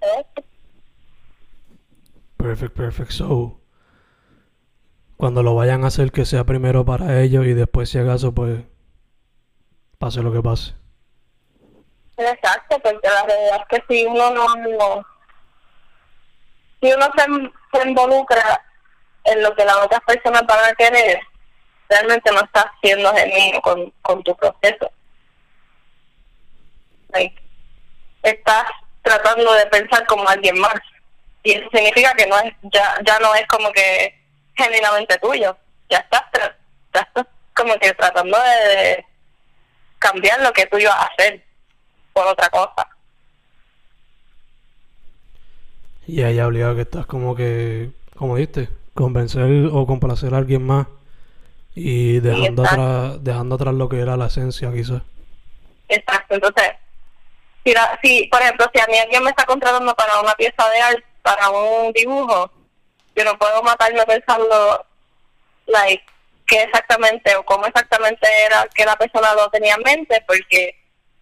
esto. 0.00 0.44
Perfect, 2.36 2.74
perfect. 2.76 3.10
So, 3.10 3.60
cuando 5.16 5.42
lo 5.42 5.54
vayan 5.54 5.82
a 5.84 5.88
hacer, 5.88 6.12
que 6.12 6.24
sea 6.24 6.44
primero 6.44 6.84
para 6.84 7.20
ellos 7.20 7.44
y 7.46 7.52
después, 7.54 7.90
si 7.90 7.98
acaso, 7.98 8.32
pues, 8.32 8.62
pase 9.98 10.22
lo 10.22 10.32
que 10.32 10.42
pase. 10.42 10.74
Exacto, 12.16 12.78
porque 12.80 13.08
la 13.08 13.22
realidad 13.24 13.60
es 13.70 13.80
que 13.80 13.94
si 13.94 14.04
uno 14.06 14.30
no, 14.30 14.46
no- 14.56 15.06
si 16.80 16.92
uno 16.92 17.06
se, 17.16 17.78
se 17.80 17.88
involucra 17.88 18.64
en 19.32 19.42
lo 19.42 19.54
que 19.54 19.64
las 19.64 19.76
otras 19.76 20.00
personas 20.02 20.42
van 20.46 20.64
a 20.64 20.74
querer, 20.74 21.20
realmente 21.88 22.30
no 22.32 22.40
estás 22.40 22.66
siendo 22.82 23.12
genuino 23.14 23.60
con, 23.60 23.92
con 24.02 24.22
tu 24.22 24.36
proceso. 24.36 24.90
Estás 28.22 28.64
tratando 29.02 29.52
de 29.54 29.66
pensar 29.66 30.06
como 30.06 30.28
alguien 30.28 30.58
más. 30.58 30.74
Y 31.42 31.52
eso 31.52 31.68
significa 31.72 32.12
que 32.14 32.26
no 32.26 32.38
es, 32.40 32.52
ya, 32.62 32.96
ya 33.04 33.18
no 33.20 33.34
es 33.34 33.46
como 33.46 33.72
que 33.72 34.14
genuinamente 34.56 35.16
tuyo. 35.18 35.56
Ya 35.88 35.98
estás, 35.98 36.22
tra- 36.32 36.56
estás 36.92 37.26
como 37.54 37.74
que 37.78 37.92
tratando 37.94 38.38
de, 38.38 39.04
cambiar 39.98 40.40
lo 40.42 40.52
que 40.52 40.66
tú 40.66 40.78
ibas 40.78 40.94
a 40.94 41.04
hacer 41.06 41.42
por 42.12 42.26
otra 42.26 42.48
cosa. 42.50 42.88
Y 46.06 46.22
ahí 46.22 46.40
obligado 46.40 46.74
que 46.76 46.82
estás 46.82 47.06
como 47.06 47.34
que, 47.36 47.90
como 48.16 48.36
dijiste, 48.36 48.68
convencer 48.98 49.68
o 49.72 49.86
complacer 49.86 50.34
a 50.34 50.38
alguien 50.38 50.66
más 50.66 50.86
y 51.74 52.18
dejando 52.18 52.64
atrás, 52.64 53.22
dejando 53.24 53.54
atrás 53.54 53.74
lo 53.74 53.88
que 53.88 54.00
era 54.00 54.16
la 54.16 54.26
esencia, 54.26 54.72
quizás. 54.72 55.02
Exacto, 55.88 56.34
entonces, 56.34 56.72
si, 57.64 57.72
la- 57.72 57.98
si, 58.02 58.24
por 58.24 58.42
ejemplo, 58.42 58.66
si 58.74 58.80
a 58.80 58.86
mí 58.86 58.98
alguien 58.98 59.22
me 59.22 59.30
está 59.30 59.44
contratando 59.46 59.94
para 59.94 60.20
una 60.20 60.34
pieza 60.34 60.68
de 60.74 60.80
arte, 60.80 61.04
para 61.22 61.48
un 61.50 61.92
dibujo, 61.92 62.50
yo 63.14 63.24
no 63.24 63.38
puedo 63.38 63.62
matarme 63.62 64.04
pensando, 64.04 64.84
like, 65.66 66.04
qué 66.46 66.62
exactamente 66.64 67.36
o 67.36 67.44
cómo 67.44 67.66
exactamente 67.66 68.26
era 68.46 68.66
que 68.74 68.84
la 68.84 68.96
persona 68.96 69.32
lo 69.34 69.48
tenía 69.50 69.74
en 69.74 69.82
mente, 69.82 70.24
porque 70.26 70.74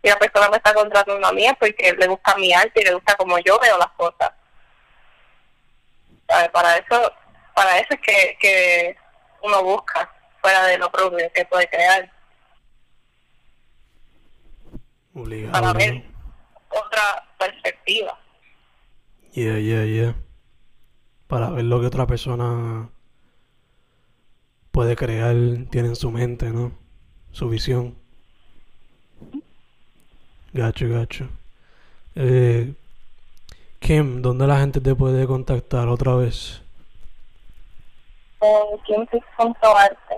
si 0.03 0.09
la 0.09 0.17
persona 0.19 0.49
me 0.49 0.57
está 0.57 0.73
contratando 0.73 1.27
a 1.27 1.33
mí 1.33 1.45
es 1.45 1.55
porque 1.59 1.93
le 1.93 2.07
gusta 2.07 2.35
mi 2.37 2.53
arte 2.55 2.81
y 2.81 2.85
le 2.85 2.95
gusta 2.95 3.15
como 3.17 3.39
yo 3.41 3.59
veo 3.59 3.77
las 3.77 3.91
cosas. 3.97 4.31
¿Sabe? 6.29 6.49
Para 6.51 6.77
eso, 6.79 7.13
para 7.57 7.79
eso 7.79 7.89
es 7.95 8.01
que, 8.01 8.37
que 8.39 8.97
uno 9.43 9.63
busca 9.63 10.13
fuera 10.43 10.67
de 10.67 10.77
lo 10.77 10.93
propio 10.93 11.27
que 11.35 11.47
puede 11.47 11.67
crear. 11.69 12.13
Obligado. 15.15 15.53
para 15.53 15.73
ver 15.73 16.05
otra 16.69 17.27
perspectiva. 17.39 18.21
Yeah, 19.33 19.59
yeah, 19.59 19.85
yeah. 19.87 20.15
Para 21.27 21.49
ver 21.49 21.65
lo 21.65 21.81
que 21.81 21.87
otra 21.87 22.07
persona 22.07 22.91
puede 24.71 24.95
crear, 24.95 25.35
tiene 25.71 25.89
en 25.89 25.97
su 25.97 26.11
mente, 26.11 26.51
¿no? 26.51 26.73
Su 27.33 27.49
visión. 27.49 27.97
Gacho, 30.53 30.91
gacho. 30.91 31.27
Eh, 32.15 32.75
Kim, 33.79 34.21
¿dónde 34.21 34.47
la 34.47 34.59
gente 34.59 34.83
te 34.83 34.95
puede 34.95 35.27
contactar 35.27 35.89
otra 35.89 36.15
vez? 36.17 36.66
En 38.47 38.79
Kimpix.arte. 38.85 40.15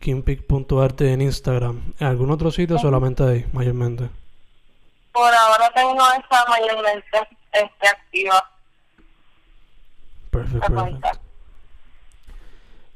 Kimpic.arte 0.00 1.12
en 1.12 1.20
Instagram. 1.20 1.94
¿En 1.98 2.06
algún 2.06 2.30
otro 2.30 2.50
sitio 2.50 2.76
o 2.76 2.78
solamente 2.78 3.22
ahí, 3.24 3.46
mayormente? 3.52 4.08
Por 5.12 5.34
ahora 5.34 5.70
tengo 5.74 5.96
esa 5.96 6.44
mayormente 6.48 7.18
este, 7.52 7.88
activa. 7.88 8.50
Perfecto, 10.30 10.74
perfecto. 10.74 11.20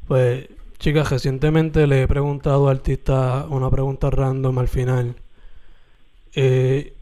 Pues, 0.09 0.49
chicas, 0.79 1.11
recientemente 1.11 1.87
le 1.87 2.03
he 2.03 2.09
preguntado 2.09 2.69
al 2.69 2.77
artista 2.77 3.47
una 3.49 3.71
pregunta 3.71 4.11
random 4.11 4.59
al 4.59 4.69
final. 4.69 5.17
Eh, 6.35 6.95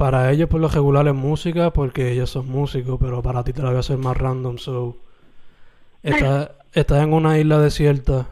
para 0.00 0.32
ellos, 0.32 0.48
por 0.48 0.62
lo 0.62 0.68
regular, 0.68 1.06
es 1.08 1.14
música, 1.14 1.74
porque 1.74 2.10
ellos 2.10 2.30
son 2.30 2.48
músicos, 2.48 2.98
pero 2.98 3.22
para 3.22 3.44
ti 3.44 3.52
te 3.52 3.60
la 3.60 3.68
voy 3.68 3.76
a 3.76 3.80
hacer 3.80 3.98
más 3.98 4.16
random. 4.16 4.56
So, 4.56 4.96
estás, 6.02 6.52
estás 6.72 7.02
en 7.02 7.12
una 7.12 7.38
isla 7.38 7.58
desierta 7.58 8.26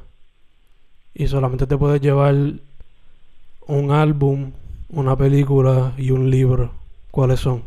y 1.12 1.28
solamente 1.28 1.66
te 1.66 1.76
puedes 1.76 2.00
llevar 2.00 2.35
un 3.66 3.90
álbum, 3.90 4.52
una 4.88 5.14
película 5.14 5.92
y 5.98 6.11
un 6.11 6.31
libro. 6.31 6.72
¿Cuáles 7.11 7.40
son? 7.40 7.62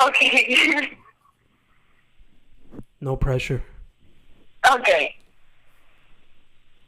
Ok. 0.00 0.16
No 3.00 3.18
pressure. 3.18 3.62
ok. 4.70 4.88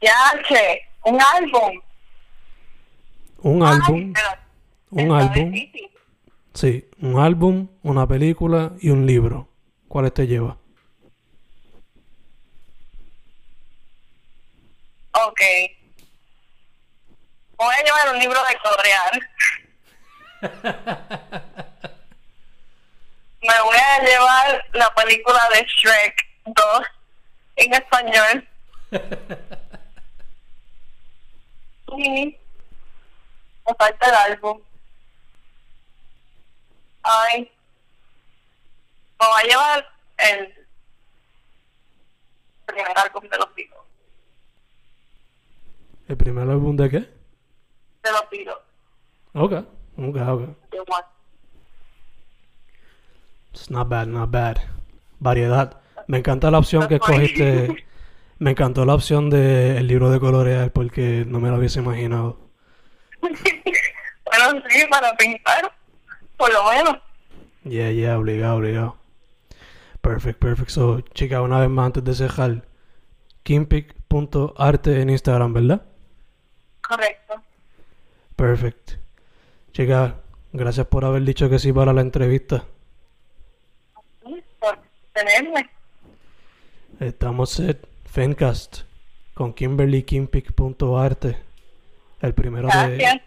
Ya 0.01 0.15
que 0.47 0.81
un 1.05 1.19
álbum. 1.35 1.81
Un 3.39 3.63
Ay, 3.63 3.69
álbum, 3.75 4.13
un 4.91 5.11
álbum. 5.11 5.51
difícil. 5.51 5.89
Sí, 6.53 6.89
un 7.01 7.19
álbum, 7.19 7.67
una 7.83 8.07
película 8.07 8.71
y 8.79 8.89
un 8.89 9.05
libro. 9.05 9.47
¿Cuáles 9.87 10.13
te 10.13 10.25
lleva? 10.27 10.57
Ok. 15.11 15.41
Voy 17.57 17.73
a 17.73 17.83
llevar 17.83 18.13
un 18.13 18.19
libro 18.19 18.39
de 18.47 18.57
colorear. 18.63 19.19
Me 23.41 23.61
voy 23.63 23.77
a 23.77 24.03
llevar 24.03 24.65
la 24.73 24.93
película 24.95 25.39
de 25.53 25.63
Shrek 25.65 26.15
2 26.45 26.83
en 27.57 27.73
español. 27.73 28.47
Y 31.99 32.37
me 33.67 33.73
falta 33.75 34.09
el 34.09 34.33
álbum. 34.33 34.59
Ay. 37.03 37.51
Me 39.19 39.27
voy 39.27 39.41
a 39.41 39.47
llevar 39.47 39.85
el 40.17 40.67
primer 42.65 42.97
álbum 42.97 43.23
de 43.29 43.37
los 43.37 43.55
Beatles. 43.55 43.77
¿El 46.07 46.17
primer 46.17 46.49
álbum 46.49 46.75
de 46.75 46.89
qué? 46.89 46.99
De 46.99 48.11
los 48.11 48.29
Beatles. 48.31 48.55
Ok, 49.33 49.53
ok, 49.97 50.15
ok. 50.15 50.41
de 50.71 50.79
One. 50.79 51.05
It's 53.51 53.69
not 53.69 53.89
bad, 53.89 54.07
not 54.07 54.31
bad. 54.31 54.57
Variedad. 55.19 55.81
Me 56.07 56.19
encanta 56.19 56.51
la 56.51 56.59
opción 56.59 56.87
que 56.87 56.95
escogiste. 56.95 57.85
Me 58.39 58.51
encantó 58.51 58.85
la 58.85 58.93
opción 58.93 59.31
del 59.31 59.87
libro 59.87 60.11
de 60.11 60.19
colorear 60.19 60.71
porque 60.71 61.25
no 61.25 61.39
me 61.39 61.49
lo 61.49 61.57
hubiese 61.57 61.79
imaginado. 61.79 62.46
bueno, 63.21 64.63
sí, 64.69 64.85
para 64.89 65.15
pintar, 65.15 65.71
por 66.37 66.51
lo 66.51 66.71
menos. 66.71 66.97
Yeah, 67.63 67.91
yeah, 67.91 68.17
obligado, 68.17 68.57
obligado. 68.57 68.97
Perfect, 70.01 70.39
perfect. 70.39 70.69
So, 70.69 71.01
chica, 71.13 71.41
una 71.41 71.59
vez 71.59 71.69
más 71.69 71.87
antes 71.87 72.03
de 72.03 72.15
cerrar, 72.15 72.63
kimpic.arte 73.43 75.01
en 75.01 75.09
Instagram, 75.09 75.53
¿verdad? 75.53 75.81
Correcto. 76.87 77.41
Perfect. 78.35 78.91
Chica, 79.73 80.15
gracias 80.53 80.87
por 80.87 81.03
haber 81.03 81.23
dicho 81.23 81.49
que 81.49 81.59
sí 81.59 81.73
para 81.73 81.91
la 81.91 82.01
entrevista. 82.01 82.65
Sí, 84.25 84.43
Por 84.59 84.79
tenerme. 85.13 85.69
Estamos 86.99 87.49
set 87.49 87.87
Fencast 88.05 88.81
con 89.33 89.53
Kimberly 89.53 90.03
Kimpic.arte. 90.03 91.46
El 92.21 92.33
primero 92.33 92.67
de 92.67 93.21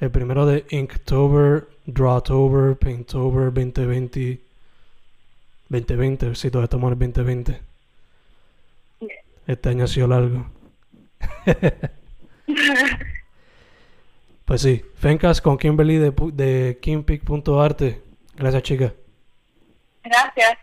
el 0.00 0.10
primero 0.10 0.46
de 0.46 0.64
Inktober, 0.70 1.68
Drawtober, 1.86 2.76
Painttober 2.76 3.52
2020 3.52 4.40
2020, 5.68 6.34
sí, 6.34 6.50
todavía 6.50 6.64
estamos 6.64 6.92
en 6.92 7.02
el 7.02 7.12
2020. 7.12 7.60
Este 9.46 9.68
año 9.68 9.84
ha 9.84 9.88
sido 9.88 10.08
largo. 10.08 10.46
Pues 14.44 14.60
sí, 14.60 14.82
Fencast 14.98 15.42
con 15.42 15.56
Kimberly 15.56 15.96
de, 15.96 16.10
de 16.10 16.78
Kimpic.arte. 16.82 18.02
Gracias, 18.36 18.62
chica. 18.64 18.92
Gracias. 20.02 20.58